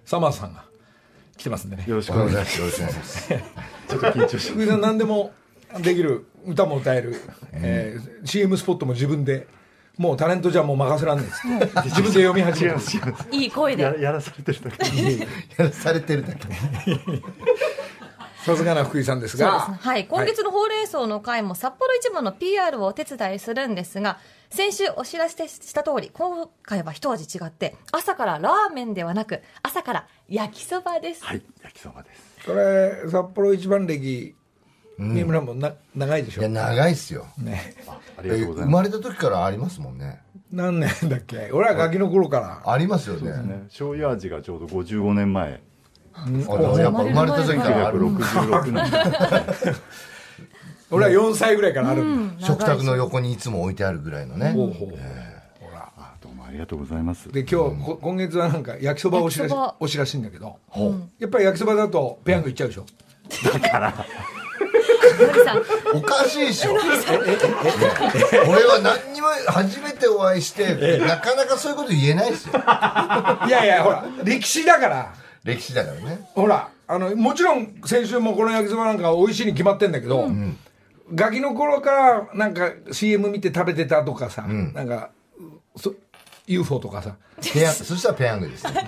[0.05, 0.70] サマーさんが
[1.41, 1.85] 来てますんでね。
[1.89, 3.45] ろしおくお願いしますよろしくお願いしますます。
[3.89, 5.33] ちょっと緊張し福井さん何でも
[5.81, 7.17] できる歌も歌える、
[7.53, 9.47] えー CM スポットも自分で
[9.97, 11.25] もうタレントじゃもう任せらんね
[11.61, 13.29] えっつって自分で読み始めます違います。
[13.33, 13.83] いい声で。
[13.83, 14.87] ややらされてるだけ。
[15.63, 16.47] やらされてるだけ
[18.45, 19.79] さすがな福井さんですそうがですね。
[19.81, 24.19] はい、今月のほうれん草の会も札幌一番の PR をお手伝いするんですが
[24.51, 32.47] 先週お知らせした通り今回は一味違って朝からラーメンではなく朝から焼きそばです、はい、焼きそばです。
[32.47, 34.35] これ札幌一番歴
[34.99, 36.43] 三村もな長いでしょ？
[36.43, 37.27] いや長いっすよ。
[37.39, 37.75] ね。
[38.19, 40.21] ありがとうございままれた時からありますもんね。
[40.53, 41.51] 何年だっけ？
[41.53, 42.71] 俺はガキの頃から。
[42.71, 43.33] ありますよね。
[43.33, 43.61] すね。
[43.69, 45.63] 醤油味がちょうど55年前
[46.79, 49.77] やっぱ生まれた時からある1966年
[50.91, 52.03] 俺は4歳ぐらいからある。
[52.03, 54.51] んだ、食卓の横にいつも置いてあるぐらいのね。
[54.51, 54.99] ほうほうほう。
[55.61, 55.89] ほら。
[55.97, 57.31] あどうもありがとうございます。
[57.31, 59.55] で今日、こ今月はなんか焼きそばをしらし
[59.99, 60.59] らしいんだけど、
[61.21, 62.87] やっぱり焼きそばだとペヤングいっちゃうでしょ、の
[65.33, 65.63] りさん。
[65.97, 66.73] おかしいでしょ。
[66.73, 66.83] 俺
[68.65, 72.55] は何にも初めてお会いしてなかなかそういうこと言えないですよ。
[72.55, 76.29] いやいやほら歴史だから歴史だからね。
[76.35, 80.29] ほらあのもちろん先週もこの焼きそばなんか美味しいに決まってんだけど、
[81.15, 85.11] ガキの頃からなんか CM 見て食べてたとかさ、なんか
[85.77, 85.95] そ
[86.47, 87.17] UFO とかさ。
[87.55, 88.73] ペヤンそしたらペヤングですよ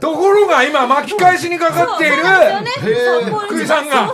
[0.00, 2.16] ところが今巻き返しにかかっている
[3.48, 4.08] 福井さんが。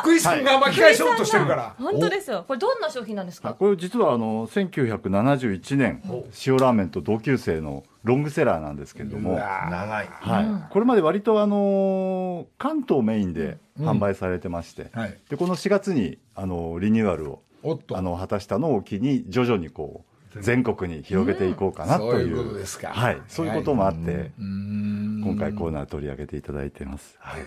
[0.00, 2.44] 福井さんが巻き返しようとしてるから、本当ですよ。
[2.46, 3.50] これどんな商品なんですか？
[3.50, 6.02] あこれ実はあの1971年
[6.46, 10.08] 塩ラーメンと同級生のロングセラーなんですけれども、長い。
[10.10, 15.18] はい、これまで割とあの関東メインで販売されてまして、はい。
[15.30, 17.96] でこの4月にあのリニューアルをおっと。
[17.96, 27.42] あの果たしたのを機に徐々にこう全国に広げていこうかなという,、そういうことはい、そういうこともあって、今回コーナー取り上げていただいてます、はい、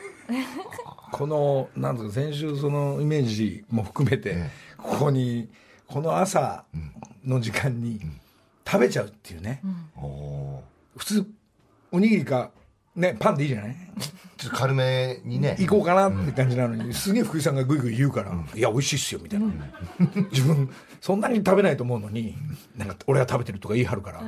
[1.12, 4.38] このなんですか先週そのイメージも含めて、
[4.78, 5.50] ここに
[5.88, 6.64] この朝
[7.26, 8.00] の時間に
[8.66, 9.62] 食べちゃうっていうね、
[9.98, 11.26] おー普通
[11.92, 12.52] おにぎりか
[12.96, 13.76] ねパンでいいじゃない？
[14.38, 15.56] ちょっと軽めにね。
[15.60, 19.46] 行こうかなって感じなのに、すげえ福井さんがぐいぐい言うから、いや美味しいっすよみたいな、
[20.32, 20.70] 自分
[21.02, 22.36] そんなに食べないと思うのに
[22.78, 24.22] なんか俺は食べてるとか言い張るから、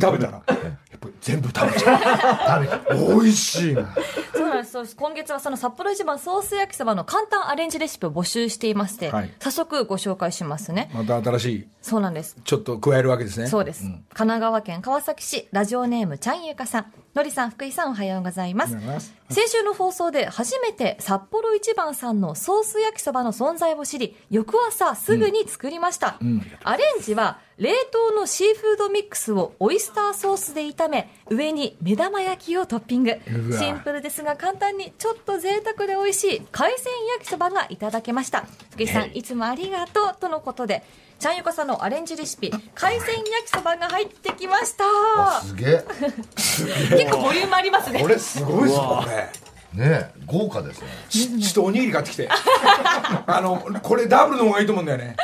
[0.00, 2.64] 食べたらやっぱり全部食べちゃう。
[2.66, 3.86] 食べ美味しいの
[4.34, 4.96] そうなんですそうです。
[4.96, 9.34] 今月はその札幌一番ソース焼きそばの簡単アレンジレシピを募集していまして、はい。
[9.40, 10.90] 早速ご紹介しますね。
[10.94, 12.36] また新しいそうなんです。
[12.44, 13.48] ちょっと加えるわけですね。
[13.48, 18.74] そうです、神奈川県川崎市ラジオネームちゃんゆかさんのりさん福井さんおはようございます。
[18.74, 19.14] ます。
[19.30, 26.18] 先週の放送で初めて札幌一番さんのソース焼きそばの存在を知り翌朝すぐに作りました、
[26.64, 33.12] アレンジは冷凍のシーフードミックスをオイスターソースで炒め上に目玉焼きをトッピング。
[33.56, 38.44] シンプルですが簡単にちょっと贅沢で美味しい海鮮焼きそばがいただけました。
[38.72, 40.82] 福井さんいつもありがとうとのことで
[41.24, 45.40] ちゃんゆかさんのアレンジレシピ海鮮焼きそばが入ってきました。
[45.40, 45.84] すげえ。
[46.98, 48.02] 結構ボリュームありますね。
[48.02, 50.88] これすごいっすよこれね豪華ですね。
[51.08, 52.28] ちちょっとおにぎり買ってきて。
[53.26, 55.16] あのこれダブルの方がいいと思うんだよね。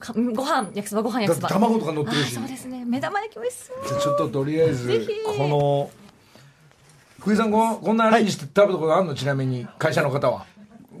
[0.00, 1.48] かご飯焼きそばご飯焼きそば。
[1.50, 2.36] 卵とか乗ってるし。
[2.36, 2.82] あそうですね。
[2.84, 4.00] 目玉焼き美味しそう。
[4.00, 5.90] ちょっととりあえずこの
[7.20, 9.14] 福井さんここんなアレンジして食べたことあるの？
[9.14, 10.46] ちなみに会社の方は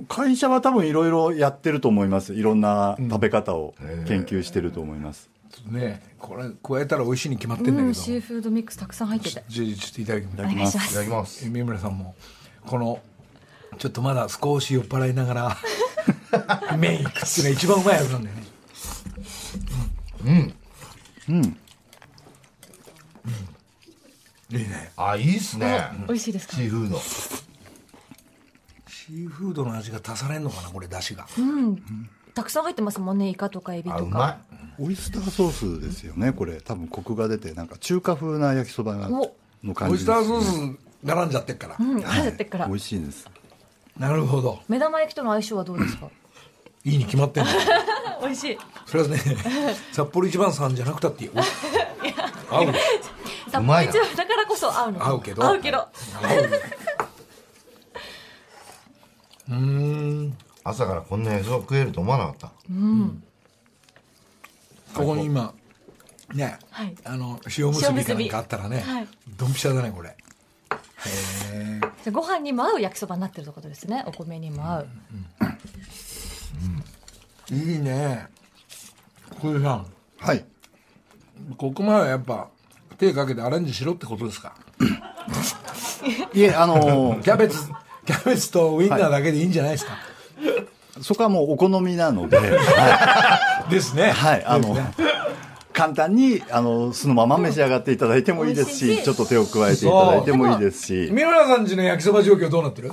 [0.06, 2.34] 会社は多分いろいろやってると思います。
[2.34, 3.74] いろんな食べ方を
[4.06, 5.28] 研究してると思います、
[5.66, 9.42] ねこれ加えたら美味しいに決まってんだけど、うんシーフードミックスたくさん入ってて。
[9.48, 10.40] じゃあちょっといただきます。
[10.40, 11.04] お願いしまいただす。
[11.04, 11.50] きます。
[11.50, 12.14] 三村さんも
[12.66, 13.00] この
[13.78, 15.56] ちょっとまだ少し酔っ払いながら
[16.78, 18.42] 麺いくっていうのが一番うまいやつなんだよね。
[20.24, 20.54] うん。
[21.36, 21.42] うん。
[24.50, 24.90] いいね。
[24.96, 25.88] あいいっすね。
[26.06, 26.56] 美味しいですか？
[26.56, 26.98] シーフード。
[26.98, 31.26] シーフードの味が足されんのかなこれ出汁が。
[32.34, 34.38] たくさん入ってますもんねイカとかエビとか。
[34.78, 36.60] オイスターソースですよねこれ。
[36.60, 40.22] 多分コクが出てなんか中華風な焼きそばの感オイスじですね。
[40.22, 42.66] ターソース絡んじゃってっから、うん入ってっから。
[42.66, 43.28] 美味しいです。
[43.98, 44.60] なるほど。
[44.68, 46.08] 目玉焼きとの相性はどうですか？
[46.84, 47.50] いいに決まってんの。
[48.22, 48.58] 美味しい。
[48.86, 49.18] それはね
[49.92, 51.30] 札幌一番さんじゃなくたっていい
[52.50, 52.66] 合う。
[52.66, 52.72] の
[53.50, 53.92] 札まいな。
[53.92, 55.04] 幌一番だからこそ合うの。
[55.06, 55.44] 合うけど。
[55.44, 55.78] 合うけど。
[55.78, 55.88] 合
[59.48, 59.58] ううー
[60.28, 60.36] ん。
[60.64, 62.48] 朝からこんな焼きそば食えると思わなかった。
[64.94, 65.54] ここに今
[66.34, 66.94] ね、はい。
[67.04, 69.08] あの塩むすびかなんかあったらね、はい。
[69.36, 70.10] ドンピシャだねこれ。
[70.10, 70.16] へ
[72.06, 74.88] えご飯にも合う焼きそばになってるってことですねお米にも合う。
[77.50, 78.26] いいね。
[79.40, 79.86] 小出さん。
[80.18, 80.44] はい。
[81.56, 82.48] ここまでやっぱ
[82.98, 84.54] 手かけてアレンジしろってことですか？
[86.34, 87.58] いえあの キャベツ
[88.08, 89.98] キャベツとウインナーだけでいいんじゃないですか、
[91.02, 94.12] そこはもうお好みなので、はい、ですね。
[94.12, 94.74] はい、あの
[95.74, 99.04] 簡単に、あの、そのまま召し上がっていただいてもいいですし、美味しいし。
[99.04, 102.90] ちょっと手を加えていただいてもいいですし、三村さんちの焼きそば状況どうなってる？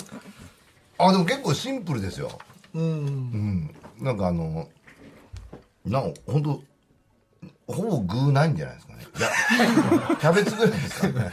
[0.97, 2.29] あでも結構シンプルですよ。
[2.73, 4.67] うん、なんかあの
[5.85, 9.05] なんか本当ほぼ具ないんじゃないですかね。
[10.19, 11.31] キャベツぐらいですかね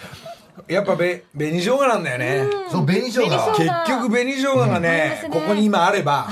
[0.68, 2.44] やっぱべ紅生姜なんだよね。
[2.70, 3.26] そう紅生姜。
[3.26, 3.74] 紅生姜。
[3.84, 5.30] 結局紅生姜がねうん。
[5.30, 6.28] ここに今あれば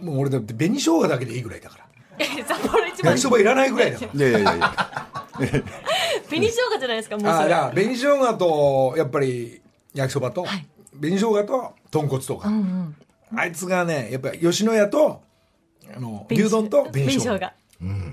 [0.00, 1.84] もう俺だって紅生姜だけでいいぐらいだから。
[2.46, 3.12] 札幌一番。
[3.12, 4.12] 焼きそばいらないぐらいだから。
[4.14, 5.08] いやいやいやいや。
[6.28, 9.60] 紅生姜じゃないですかもうああ紅生姜とやっぱり
[9.94, 10.66] 焼きそばと、はい。
[11.00, 12.96] 紅生姜と豚骨とか、うん
[13.32, 13.38] うん。
[13.38, 15.22] あいつがねやっぱり吉野家と
[15.94, 17.38] あの牛丼と紅生姜。
[17.38, 17.52] 姜。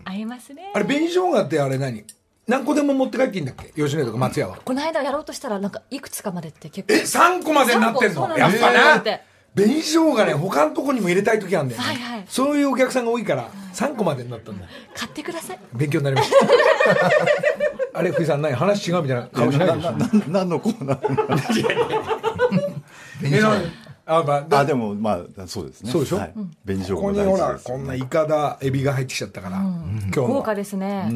[0.03, 0.71] 合いますね。
[0.73, 2.03] あれ紅生姜ってあれ何？
[2.49, 3.67] 何個でも持って帰っていいんだっけ？
[3.81, 4.57] 吉野家とか松屋は。
[4.65, 6.93] この間やろうとしたらなんかいくつかまでって結構。
[6.95, 8.37] え3個までになってんの？
[8.37, 9.01] やっぱな。
[9.55, 12.25] 紅生姜ね他のとこにも入れたい時あるんだよね、はいはい。
[12.29, 15.59] そういうお客さんが多いから3個までになったんだ買ってください。
[15.73, 16.37] 勉強になりました。
[17.99, 19.27] あれ福井さん何話違うみたいな。
[19.27, 19.91] 顔しないでしょ。
[20.27, 23.69] 何のコーナー？
[24.05, 25.91] あ、まあ、あででもまあそうですね。
[25.91, 26.17] そうでしょ？
[26.17, 26.33] はい、
[26.65, 31.11] 紅生ここ姜にほらこんなイカだエビが入ってきちゃったから、今日の豪華ですね、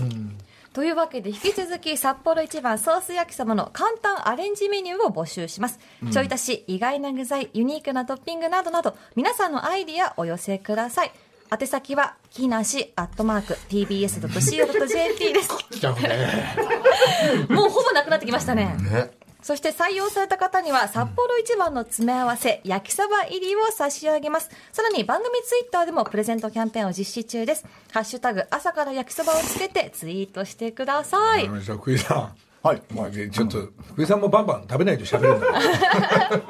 [0.00, 0.38] うん。
[0.74, 5.78] というわけで引き続き札幌一番ソース焼きそばの簡単アレンジメニューを募集します、
[6.10, 11.12] ちょい足し意外な具材ユニークなトッピングなどなど皆さんのアイディアお寄せください。
[11.52, 15.50] 宛先は木梨アットマーク tbs.co.jp です。
[17.48, 18.74] もうほぼなくなってきましたね。
[18.80, 24.48] ねそして採用された方には札幌一番の詰め合わせ焼きそば入りを差し上げます。
[24.72, 27.66] さらに番組ツイッターでもプレゼントキャンペーンを実施中です。
[27.92, 31.20] ハッシュタグ朝から焼きそばをつけてツイートしてください。
[31.20, 31.74] わかりました。
[31.74, 32.66] 福井さん。
[32.66, 32.82] はい。
[32.94, 36.42] まあ、でちょっと、福井さんもバンバン食べないと喋るんだから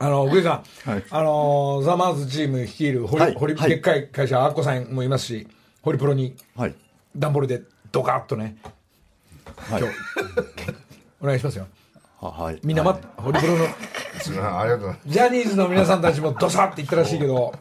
[0.00, 1.04] あの、福井さん、はい。
[1.08, 3.34] あの、ザ・マーズチーム率いる、ホリ、はい。
[3.34, 3.70] ホリ、はい。
[3.70, 5.48] でっかい会社、アッコさんもいますし、
[5.80, 6.74] ホリプロに、はい。
[7.16, 8.58] 段ボールでドカッとね、
[9.56, 9.82] はい。
[11.22, 11.66] お願いしますよ。
[12.20, 12.60] ははい。
[12.62, 13.66] みんな待って、ホリプロの、
[14.20, 14.86] すごいありがとう。
[14.86, 17.54] ございますジャニーズの皆さんたちもドサって言ったらしいけど、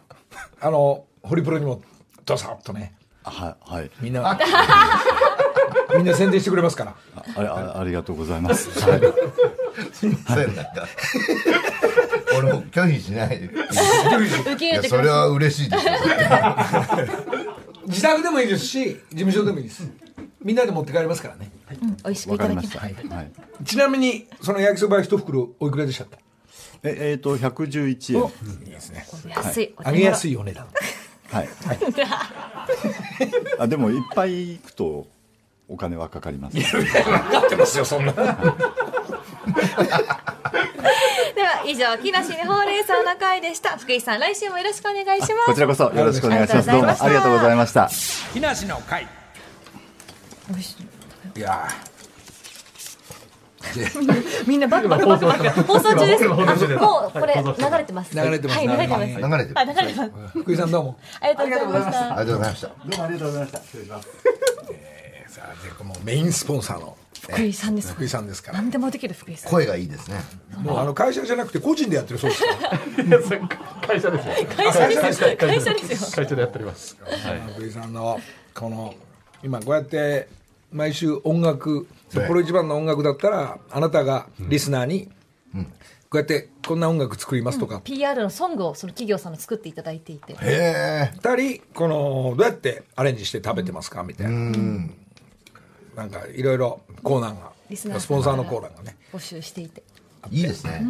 [0.60, 1.82] あの、ホリプロにも
[2.26, 2.94] ドサッとね、
[3.24, 3.92] はいはい。
[4.02, 4.38] みんな、
[5.96, 6.96] みんな宣伝してくれますから。
[7.36, 8.72] ああありがとうございます。
[8.72, 8.80] す
[10.08, 10.10] い。
[10.28, 10.88] ませんなんか
[12.38, 13.50] 俺も拒否しない
[14.88, 15.92] それは嬉しいですよ。
[17.88, 19.90] 自宅でもいいですし、事務所でもいいです。
[20.44, 21.52] みんなで持って帰りますからね。
[21.72, 23.32] い、うん、美味しくわいただきかりました、はい、
[23.66, 26.06] ちなみに、その焼きそば一袋おいくらでした？
[26.06, 26.18] っけ
[26.82, 28.24] ええーと111円。
[28.66, 29.06] いいですね。
[29.36, 30.68] 安い、あげやすいいお値段。
[31.32, 31.50] はい。
[33.60, 35.08] あでもいっぱい行くと
[35.68, 36.58] お金はかかります。
[36.58, 38.14] 分かってますよ、そんな。
[38.14, 38.22] で
[41.44, 43.78] は以上木梨にほうれん草の会でした。
[43.78, 45.46] 福井さん来週もよろしくお願いします。
[45.48, 46.70] こちらこそよろしくお願いします。
[46.70, 47.90] どうもありがとうございました。
[48.34, 49.08] 木梨の会。
[51.36, 51.68] いや
[54.48, 55.64] みんなバクバクバクバク。
[55.64, 56.28] 放送中です。
[56.28, 58.16] もうこれ流れてます。
[58.16, 58.58] 流れてます。
[58.58, 59.02] はい流れてます。
[59.02, 60.10] はい流れてるあ流れてます。
[60.10, 61.00] ー福井さんどうも。
[61.22, 62.18] ありがとうございました。
[62.18, 62.68] ありがとうございました。
[62.68, 63.60] どうもありがとうございました。
[63.60, 64.08] 失礼します
[65.28, 68.58] さあ、で、このメインスポンサーの福井さんです福井さんですから。
[68.60, 69.52] 何でもできる福井さん。
[69.52, 70.22] 声がいいですね。
[70.58, 72.44] もうあの会社じゃなくて個人でやってるそうです。
[73.86, 74.34] 会社ですよ。
[74.56, 75.38] 会社ですよ。
[75.38, 76.10] 会社ですよ。
[76.16, 76.98] 会社でやっております。
[77.56, 78.20] 福井さんの
[78.56, 78.96] この
[79.44, 80.28] 今こうやって
[80.72, 85.10] 毎週音楽札幌一番の音楽だったらあなたがリスナーに
[86.10, 87.82] こうやってこんな音楽作りますとか。
[87.84, 90.34] PR のソングをその企業さんの作っていただいていて。
[90.34, 91.12] へえ。
[91.16, 94.04] 二人このどうやってアレンジして食べてますか？
[94.04, 94.34] みたいな。
[95.96, 97.36] なんかいろいろコーナー
[97.70, 98.96] リスナーさんがスポンサーのコーナーがね。
[99.14, 99.84] 募集していて。
[100.32, 100.84] いいですね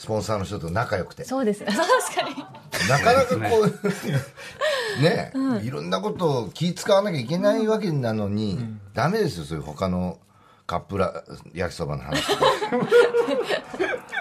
[0.00, 1.24] スポンサーの人と仲良くて。
[1.24, 1.60] そうです。
[1.60, 2.88] ね 確かに。
[2.88, 5.30] なかなかこうね。
[5.62, 8.58] いろんなことを気使わなきゃいけないわけなのに
[8.94, 10.16] ダメですよそういう他の
[10.66, 12.32] カップラ焼きそばの話。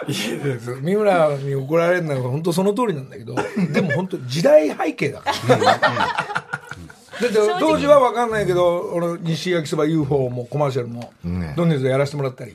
[0.10, 3.36] いいです三村に怒られるのは本当その通りなんだけど
[3.72, 5.58] でも本当時代背景だから。
[5.58, 11.70] だって当時は分かんないけど俺西焼きそば UFO もコマーシャルもねどん。
[11.70, 12.54] どんやらせてもらったり、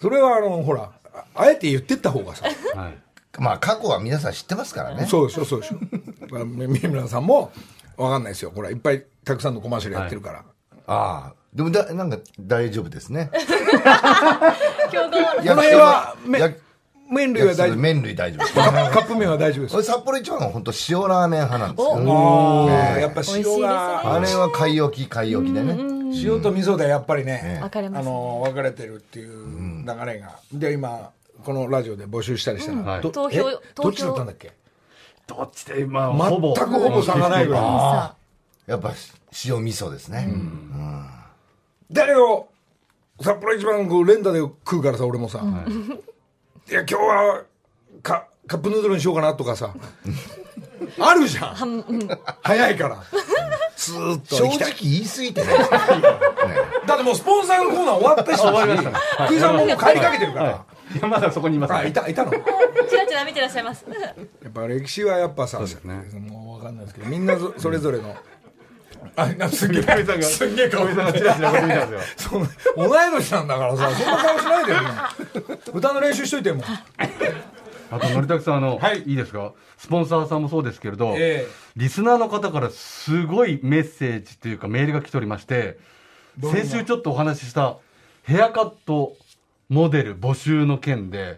[0.00, 2.46] それはあのほらああえて言ってった方がさ。
[2.74, 2.98] はい。
[3.38, 5.06] まあ過去は皆さん知ってますからね。
[5.06, 5.78] そうでしょそうでしょ
[6.20, 7.52] だから三村さんも
[7.96, 8.52] 分かんないですよ。
[8.54, 10.44] ほらいっぱいたくさんのコマーシャルやってるから、
[10.86, 11.34] ああ。
[11.52, 13.30] でもだなんか大丈夫ですね。
[13.32, 16.58] 今日がこの辺はめ焼き
[17.10, 17.76] 麺類は大丈夫？
[17.78, 18.54] 麺類大丈夫です。
[18.54, 19.74] カップカップ麺は大丈夫です。
[19.74, 21.92] 俺札幌一番は本当塩ラーメン派なんですよ。
[21.92, 25.74] おああやっぱ塩があれは買い置き買い置きでね
[26.14, 28.10] 塩と味噌でやっぱりね、あ分かれますね。
[28.12, 31.10] の分かれてるっていう流れが、で今
[31.44, 33.02] このラジオで募集したりしたら、はい。
[33.02, 34.52] ど投票え投票どっちだったんだっけ？
[35.26, 36.54] どっちで、まあ、全ほぼ。
[36.54, 37.02] くほぼ。
[37.02, 37.62] 差がないぐらい。
[37.62, 38.14] さ
[38.66, 38.92] やっぱ
[39.44, 40.28] 塩味噌ですね。
[41.92, 42.48] だけど
[43.20, 45.38] 札幌一番こう連打で食うからさ俺もさ、
[46.68, 47.42] い、や今日は
[48.02, 49.72] かカップヌードルにしようかなとかさ。
[51.00, 52.08] あるじゃん。
[52.42, 53.02] 早いから
[53.86, 56.02] スーッと正直言い過ぎてないですか、ね。
[56.86, 60.98] だってもうスポンサーのコーナー終わったし終わりましたね福井さんももう帰りかけてるから、はい。
[60.98, 62.32] いやまだそこにいますあいねたいたの。
[62.32, 62.40] や
[62.88, 63.84] チラチラ見てらっしゃいます。
[63.86, 65.94] っぱ歴史はやっぱさそうですね。
[66.28, 68.16] もう分かんないですけどみんなそそれぞれの。
[69.14, 70.86] あなすげえさんがすげえ顔。
[70.88, 72.46] さんがチラチラこっち見たんですよ。
[72.76, 74.78] 同い年なんだからさそんな顔しないでよ。
[75.74, 76.62] 歌の練習しといても
[77.90, 79.02] あと、のりたくさん、あの、はい。
[79.02, 79.52] い、いですか？
[79.76, 81.48] スポンサーさんもそうですけれど、ええ。
[81.76, 85.78] リスナーの方からすごいメッセージというかメールが来ておりまして、
[86.40, 87.76] 先週ちょっとお話しした
[88.22, 89.16] ヘアカット
[89.68, 91.36] モデル募集の件で、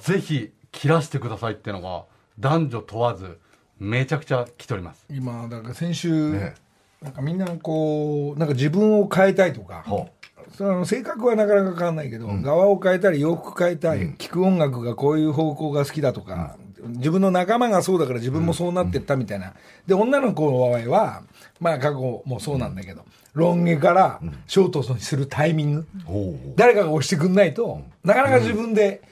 [0.00, 2.04] ぜひ切らしてくださいっていうのが
[2.38, 3.38] 男女問わず
[3.78, 5.04] めちゃくちゃ来ております。
[5.10, 6.54] 今だから先週、ね。
[7.00, 10.10] なんかみんなこうなんか自分を変えたいとか、ほ
[10.56, 16.56] その性格はなかなか変わらないけど、側を変えたり洋服変えたい、聴く音楽がこういう方向が好きだとか、
[16.88, 19.54] 自分の仲間がそうだから自分もそうなってったみたいな、
[19.86, 21.22] で女の子の場合は
[21.60, 25.86] まあ過去もそうなんだけど、ロン毛からショートにするタイミング、
[26.56, 29.02] 誰かが押してくんないと、なかなか自分で、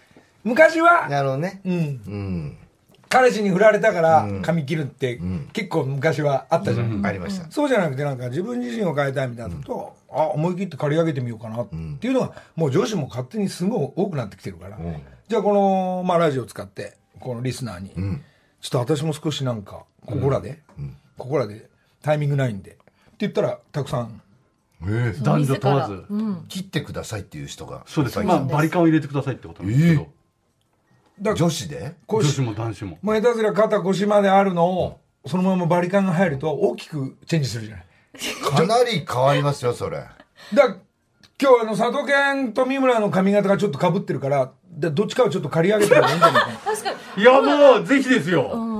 [0.45, 1.61] 昔は、なるほどね。
[1.65, 1.77] うん、う
[2.11, 2.57] ん。
[3.09, 5.21] 彼氏に振られたから髪切るって、
[5.53, 7.51] 結構昔はあったじゃん、ありました。
[7.51, 14.79] そうじゃなくてなんか自分自身を変えたいみたいなのと、あ思い切って刈り上げてみようかなっていうのが、もう女子も勝手にすごい多くなってきてるから、
[15.29, 17.91] じゃあこの、まあ、ラジオを使ってこのリスナーに、
[18.61, 20.63] ちょっと私も少しなんかここらで、
[21.19, 21.69] ここらで
[22.03, 22.73] タイミングないんで。
[22.73, 22.85] って
[23.21, 24.21] 言ったらたくさん。
[24.83, 25.15] え。
[25.17, 26.05] え男女問わず。
[26.49, 28.21] 切ってくださいっていう人がそうです。
[28.21, 30.09] まあ、バリカンを入れてくださいってことなんですけど、え
[31.23, 31.95] だ女子で？
[32.07, 32.99] 女子も男子も。
[33.03, 37.86] まあ、下手すりゃ肩腰まであるのをそのままバリカンが入ると大きくチェンジするじゃない
[38.51, 39.99] かなり変わりますよそれ。
[39.99, 40.77] だから
[41.41, 46.57] 今日あの佐藤健と三村の髪型がちょっとかぶってるからでどっちかをちょっと刈り上げた方がいいんじゃないかな。
[46.59, 47.23] 確かに。
[47.23, 48.77] いや、もう、ぜひですよ。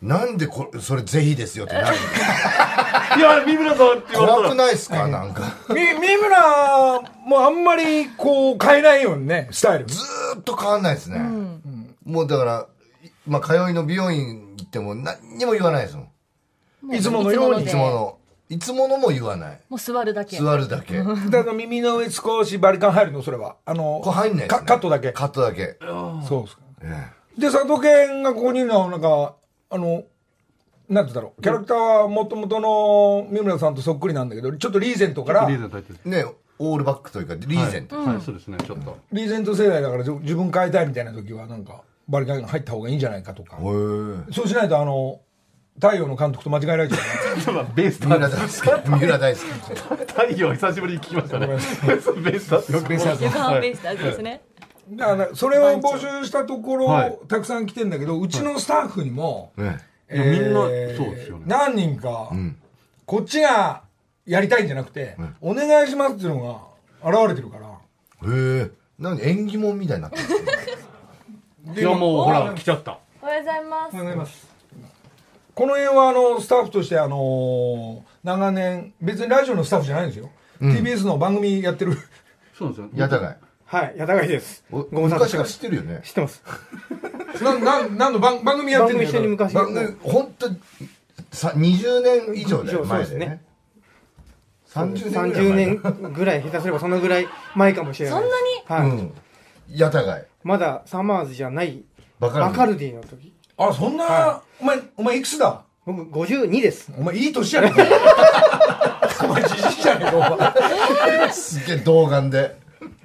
[0.00, 4.36] なんでこれそれぜひですよってなるいや、三村さんって言われたら。
[4.36, 5.54] 怖くないですかなんか？
[5.68, 9.84] み三村もあんまりこう変えないようにねスタイル。
[9.86, 11.20] ずーっと変わんないですね、
[12.04, 12.66] もうだから
[13.04, 16.10] いまあ通いの美容院行っても何にも言わないですも
[16.82, 16.94] ん。
[16.96, 17.64] いつものように。
[17.64, 18.18] いつもの
[18.52, 19.60] いつものも言わない。
[19.70, 20.36] もう座るだけ。
[20.36, 21.02] 座るだけ。
[21.02, 23.56] こであの耳の上少しバリカン入るのそれは。
[23.64, 25.12] あのれ入んないです、かね、カットだけ。
[25.12, 25.78] カットだけ、
[26.28, 26.62] そうですか。
[26.82, 29.36] えで佐藤健がここにいるのはなんか
[29.70, 30.04] あのなんて
[30.90, 31.42] 言うんだろう。
[31.42, 35.98] キャラクターはもともとの三村さんとそっくりなんだけどちょっとリーゼントからリーゼント入ってる。
[36.04, 36.24] えね
[36.58, 38.98] オールバックというかリーゼント、はい、そうですね、ちょっと。
[39.12, 43.56] リーゼント世代だから自自分変えたいみたいな時はなんかバリカン入った方がいいんじゃないかとか。
[43.56, 44.32] へえ。
[44.32, 45.20] そうしないとあの
[45.76, 46.96] 太陽の監督と間違えられちゃ
[47.50, 47.52] う。
[47.54, 49.44] まあベースタ三浦ー大好き三浦大好き
[50.12, 51.46] 太陽久しぶりに聞きましたね。
[51.46, 51.60] ベー
[52.38, 54.42] スターってよくベースターズベイスターズですね、
[54.90, 59.78] だからそれを募集したところ、はいたくさん来てんだけどうちのスタッフにも、ね
[60.12, 62.30] いやみんなそうですよね何人か、
[63.06, 63.82] こっちが
[64.26, 72.98] やりたいんじゃなくて、お願いしますっていうのが現れてるからへえ何縁起物みたいになってるんですかいや、もう、ほら、来ちゃった。
[73.22, 74.51] おはようございますおはようございます
[75.54, 80.30] この辺はあのスタッフとしてあの長年別にラジオのスタッフじゃないんですよ、
[80.60, 81.96] TBS の番組やってる
[82.54, 82.88] そうなんですよ。
[82.94, 84.64] やたがいはい、矢田貝です。
[84.70, 85.52] おご無沙汰昔からしてます。
[85.54, 86.42] 知ってるよね知ってます。
[87.42, 89.54] なななんの番番組やって番る組一緒に昔。
[89.54, 90.48] 番組本当
[91.30, 93.42] さ20年以上だよそう前ですね
[94.68, 98.20] 30年ぐらい前30年ぐらい、下手すればそのぐらい前かもしれない。
[98.20, 98.36] そんな
[98.80, 98.88] に？
[98.90, 98.98] はい。
[98.98, 99.14] うん
[99.68, 101.82] やたがいまだサマーズじゃない、
[102.20, 103.31] バカルディバカルディの時。
[103.56, 105.62] あそんな、はお前お前いくつだ？
[105.84, 106.92] 僕52です。
[106.96, 107.72] お前いい年やねん
[109.24, 111.32] お前じじいじゃねえかお前。
[111.32, 112.56] すげえ童顔で。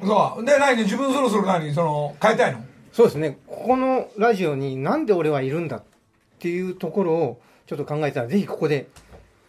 [0.03, 0.45] そう。
[0.45, 0.83] で何？
[0.83, 1.73] 自分そろそろ何？
[1.73, 2.59] その変えたいの？
[2.93, 3.37] そうですね。
[3.47, 5.83] ここのラジオになんで俺はいるんだっ
[6.39, 8.87] ていうところをちょっと考えたら、ぜひここで、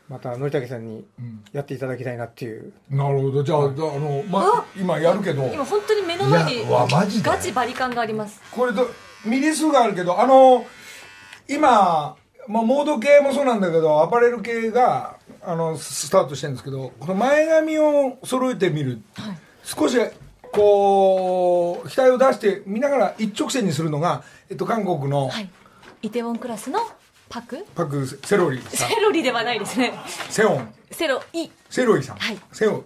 [0.09, 1.05] また、のりたけさんに
[1.53, 2.73] やっていただきたいなっていう。
[2.91, 3.43] なるほど。
[3.45, 5.45] じゃああの、ま、今やるけど。
[5.53, 7.29] 今本当に目の前にいやうわマジで。
[7.31, 8.41] ガチバリカンがあります。
[8.51, 8.89] これと
[9.25, 10.65] ミリ数があるけどあの
[11.49, 19.01] 今、まあ、モード系もそうなんだけどアパレル系があのススタートしてるんですけどこの前髪を揃えてみる、
[19.65, 19.97] 少し
[20.53, 25.49] こう額を出して見ながら一直線にするのが、えっと、韓国のはい。
[26.01, 26.81] イテウォンクラスの
[27.29, 27.67] パク？
[27.75, 28.89] パク・セロリさん。
[28.89, 29.93] セロリではないですね。
[30.31, 30.75] セオン。
[30.91, 31.51] セロイ。
[31.69, 32.39] セロリさん、はい。
[32.53, 32.85] セオ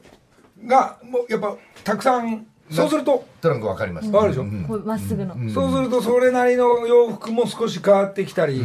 [0.62, 4.10] ンがもうやっぱたくさんそうするとトランクわかります。
[4.10, 8.62] わかるでしょ、こうまっすぐの、そうするとそれなりの洋服も少し変わってきたり、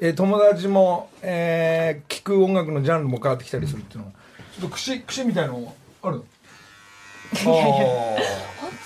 [0.00, 4.06] えー友達も、えー聴く音楽のジャンルも変わってきたりするっていうの。
[4.06, 6.22] はちょっと串串みたいなのある
[7.34, 8.16] あ本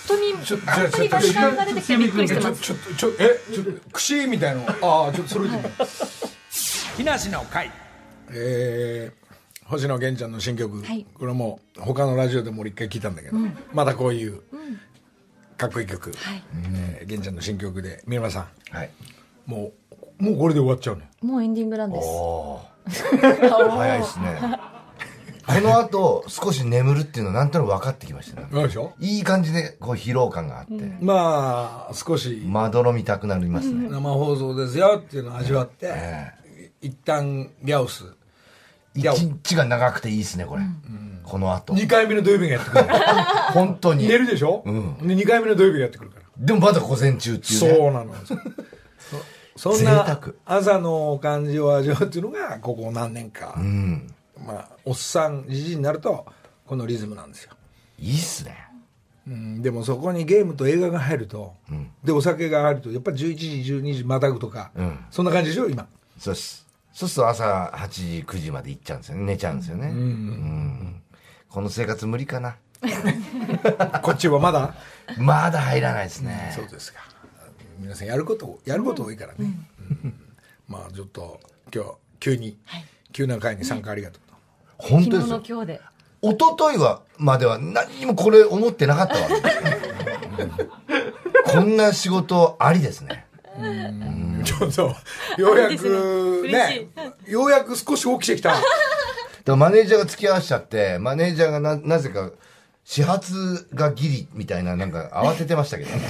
[0.07, 5.69] 当にちょ本当にバリカンが出てきてびっくりしてますちょっとちょっとえちょっと串みたいなのああちょっと揃えてみる
[6.95, 7.69] 木梨の会
[8.29, 9.26] えー、
[9.69, 11.05] 星野源ちゃんの新曲、はい。
[11.13, 13.37] これも他のラジオでも俺一回聞いたんだけど、
[13.73, 14.41] まだこういう
[15.57, 16.43] かっこいい曲、はい。
[16.73, 18.03] えー源ちゃんの新曲で。
[18.07, 18.75] 三村さん。
[18.75, 18.89] はい。
[19.45, 19.71] も
[20.19, 22.07] うもうこれで終わっちゃうねもうエンディングなんです。
[23.19, 24.39] 早いですね。
[25.47, 28.47] この後少し眠るっていうのなんとなく分かってきましたね。
[28.51, 28.93] でしょ？
[28.99, 32.41] いい感じでこう疲労感があって、まあ少し。
[32.45, 38.03] まどろみたくなりますね、生放送ですよっていうのを味わって、え一旦リャオス
[38.97, 40.63] 一日が長くていいですねこれ、
[41.23, 41.73] この後。
[41.73, 42.85] 2回目の土曜日がやってくる。
[43.53, 44.07] 本当に。
[44.07, 45.07] 寝るでしょ、ん。
[45.07, 46.25] で2回目の土曜日がやってくるから。
[46.37, 47.75] でもまだ午前中っていうね。
[47.75, 48.13] そうなの
[49.55, 54.13] そそんな朝の感じを味わうっていうのがここ何年か、うん。
[54.45, 56.25] まあおっさんじじいになると
[56.65, 57.53] このリズムなんですよ、
[57.97, 58.67] いいっすね。
[59.27, 61.53] うん、でもそこにゲームと映画が入ると、
[62.03, 64.99] でお酒が入るとやっぱり11時12時またぐとか、うん。
[65.09, 65.87] そんな感じでしょ今？
[66.19, 66.66] そうっす
[66.97, 69.23] そうすると朝8時9時まで行っちゃうんですよね。
[69.25, 71.03] 寝ちゃうんですよね、うん。
[71.47, 72.55] この生活無理かな。
[74.01, 74.73] こっちはまだ？
[75.19, 77.01] まだ入らないですね、そうですか。
[77.77, 79.43] 皆さんやることやること多いからね、う
[80.07, 80.19] ん。
[80.67, 81.39] まあちょっと
[81.71, 82.57] 今日急に、
[83.13, 84.21] 急な会に参加ありがとう
[84.79, 85.37] 本当ですよ。
[85.37, 85.81] の今日で。
[86.23, 89.55] 一昨日はまでは何にもこれ思ってなかったわけです
[90.41, 90.79] よ。
[91.45, 93.26] こんな仕事ありですね
[94.47, 94.95] ちょっと
[95.41, 96.87] ようやく嬉ね。
[97.27, 98.55] ようやく少し起きてきた。
[99.43, 102.31] だマネージャーが付き合わしちゃってマネージャーがななぜか
[102.83, 105.99] 始発がギリみたいななんか慌ててましたけどね。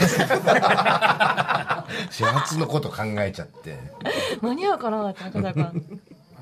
[2.11, 3.79] 始発のこと考えちゃって。
[4.41, 5.73] 間に合うかなって赤坂あ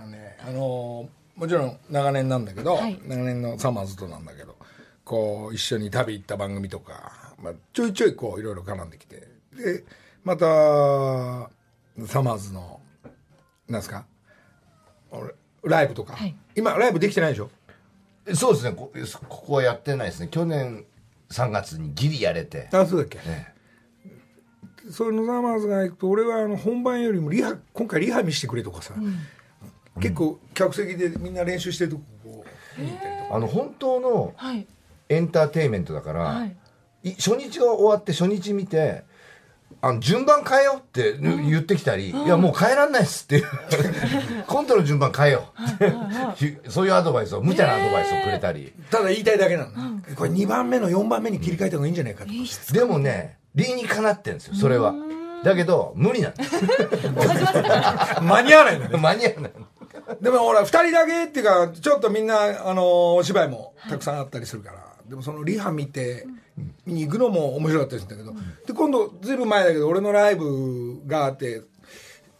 [0.02, 3.00] のねあのもちろん長年なんだけど、はい。
[3.06, 4.58] 長年のサマーズとなんだけど
[5.06, 9.28] こう一緒に旅行った番組とか、まあ、ちょいちょいこういろいろ絡んできて。
[9.56, 9.86] で
[10.26, 11.50] また
[12.08, 12.80] サマーズの
[13.68, 14.06] なんですか？
[15.12, 15.34] 俺
[15.64, 16.36] ライブとか、はい。
[16.56, 17.50] 今ライブできてないでしょ？
[18.34, 18.72] そうですね。
[18.76, 18.92] こ
[19.28, 20.28] ここはやってないですね。
[20.30, 20.86] 去年
[21.30, 22.70] 3月にギリやれて。
[22.74, 23.54] あそうだっけ、ね
[24.92, 28.94] そういうのサマーズが行くと俺はあの本番よりもリハ今回リハ見してくれとかさ、
[30.00, 32.46] 結構客席でみんな練習してるとこ
[32.78, 33.36] 見に行ったりとか。
[33.36, 34.68] あの本当のはい。
[35.10, 36.56] エンターテインメントだから、はい。
[37.04, 39.04] い初日が終わって初日見て
[39.86, 43.46] あの順番変えようって言ってきたり、いやもう変えらんないっすっていう
[44.48, 45.86] コントの順番変えよう。
[46.34, 49.70] ってそういうアドバイスを無茶なアドバイスをくれたり、ただ言いたいだけなの、
[50.16, 52.32] これ2番目の4番目に切り替えた方がいいんじゃないかと。
[52.32, 52.34] か、
[52.74, 54.96] でもね理にかなってんですよそれは。
[55.44, 56.56] だけど無理なんです。
[58.24, 58.98] 間に合わないんだよね。
[58.98, 59.52] 間に合わない
[60.20, 64.78] でもほら2人だけっていうかちょっとみんなあのお芝居もたくさんあったりするから、
[65.08, 66.26] でもそのリハ見て
[66.86, 71.64] 見に行くのも面白かったりするんだけど、で今度ずいぶん前だけど俺のライブがあって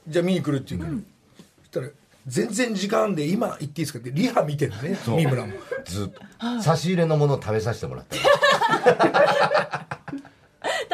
[0.08, 1.88] じゃあ見に来るっていうから、そしたら
[2.28, 5.54] 全然時間で今行っていいですかってリハ見てるね三村も。
[5.86, 6.22] ずっと。
[6.62, 8.26] 差し入れのものを食べさせてもらって食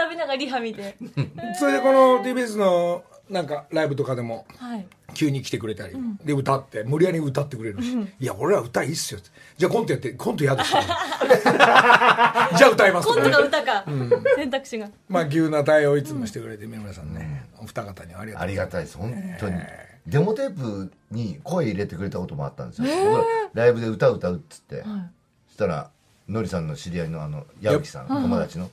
[0.10, 0.98] べながらリハ見て。
[1.60, 4.86] それでこの TBS のなんかライブとかでもはい。
[5.14, 13.40] 急に来てくれたり、で歌って無理やり歌ってくれるし「いや俺ら歌いいっすよ」って「じゃあコントやってコント嫌ですよ」 じゃあ歌いますコントねか。
[13.42, 13.86] 歌か
[14.38, 14.90] 選択肢が。
[15.10, 18.44] まあ急な対応をいつもしてくれて三村さんね、お二方にはありがとう。
[18.44, 18.98] ありがたいです。
[18.98, 19.56] 本当に。
[20.08, 22.88] デモテープに声入れてくれたこともあったんですよ、
[23.54, 24.84] ライブで歌う歌うっつって、
[25.48, 25.90] そしたら
[26.28, 28.68] のりさんの知り合いのあの矢吹さん友達の。
[28.68, 28.72] つ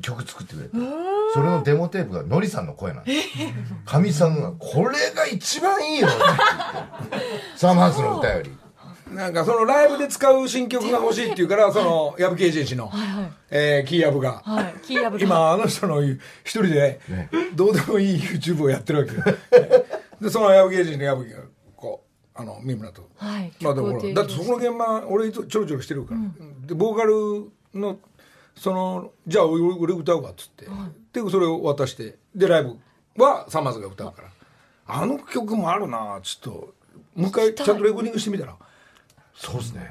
[0.00, 0.76] 曲作ってくれて。
[1.34, 3.28] それのデモテープがのりさんの声なんです。
[3.84, 7.26] かみさんが「これが一番いいよ」って言って。
[7.56, 8.50] サマーズの歌より。
[9.14, 12.90] なんかそのライブで使う新曲が欲しいっていうからその矢吹エージェンシーの、
[13.50, 14.74] えーキーヤブが、はい。
[14.82, 15.24] キーヤブが。
[15.24, 17.28] 今あの人の一人でね。
[17.54, 19.22] どうでもいい YouTube をやってるわけよ。
[20.20, 21.40] でその矢吹エージェンシーの矢吹が
[21.76, 22.04] こ
[22.34, 23.08] うあの三村と。
[23.16, 23.52] はい。
[23.60, 26.20] まあでもほらだってそこの現場俺ちょろちょろしてるから、
[26.66, 27.98] でボーカルの
[28.62, 30.66] そのじゃあ俺俺歌うわっつって、
[31.12, 32.16] でそれを渡して。
[32.32, 32.78] でライブ
[33.20, 34.28] はサマーズが歌うから。
[34.86, 35.04] あ。
[35.04, 36.74] の曲もあるなちょっと。
[37.16, 38.54] もう一回ちゃんとレコーディングしてみたら。
[39.34, 39.90] そうですね、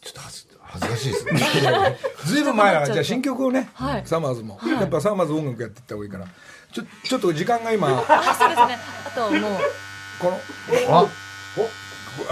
[0.00, 1.98] ちょっと恥ず恥ずかしいですね。
[2.26, 4.06] ずいぶん前だからじゃあ新曲をね、はい。
[4.06, 6.26] サマーズも、やっぱサマーズ音楽やっていった方がいいから。
[6.72, 8.78] ちょちょっと時間が今あそうですね。
[9.04, 9.60] あともう。
[10.20, 11.00] この。
[11.00, 11.06] あ。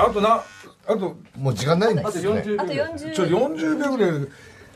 [0.07, 0.45] あとな
[0.87, 1.17] あと。
[1.37, 2.41] もう時間ないんですよね。
[2.41, 4.29] あと40ちょ40秒ぐらい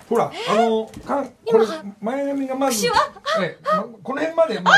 [0.08, 1.66] ほらあのかんこれ
[2.00, 2.90] 前髪がまずえ
[3.62, 4.76] まこの辺までまず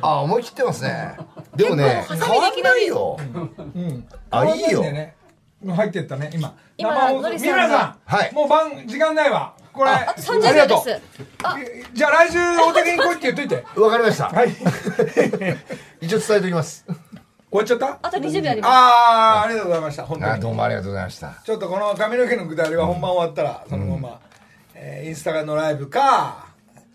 [0.00, 1.16] あ思い切ってますね。
[1.54, 3.18] でもね変わんないよ。
[3.20, 4.08] うん。
[4.30, 4.82] あいいよ。
[5.68, 6.54] 入ってったね今。
[6.78, 7.56] 今のりさんが。
[7.56, 8.32] 三村さん、はい。
[8.34, 9.54] もう晩時間ないわ。
[9.72, 9.90] これ。
[9.90, 10.78] あ30りがとう。
[10.78, 11.02] 秒です
[11.80, 13.80] えじゃあ来週お手に来いって言っといて。
[13.80, 14.28] わかりました。
[14.28, 14.48] はい。
[16.00, 16.84] 一応伝えておきます。
[16.86, 16.94] 終
[17.58, 17.98] わっちゃった？
[18.02, 18.70] あと20秒あります。
[18.70, 18.76] あ
[19.40, 20.04] あありがとうございました。
[20.04, 21.34] 本当あにどうもありがとうございました。
[21.44, 24.20] ちょっとこの髪の毛のくだりは本番終わったらそのまま、
[24.78, 26.46] えーインスタのライブか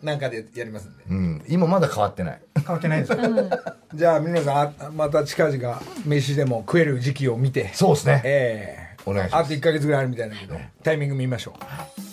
[0.03, 1.03] なんかでやりますんで。
[1.09, 1.43] うん。
[1.47, 2.41] 今まだ変わってない。
[2.55, 3.13] 変わってないです
[3.93, 7.71] じゃあ皆さんあまた近々飯でも食える時期を見て。
[7.73, 8.21] そうですね。
[8.23, 8.97] ええ。
[9.05, 9.45] お願いします。
[9.45, 11.53] あと1か月ぐらいあるみたいだけどタイミング見ましょ
[12.07, 12.10] う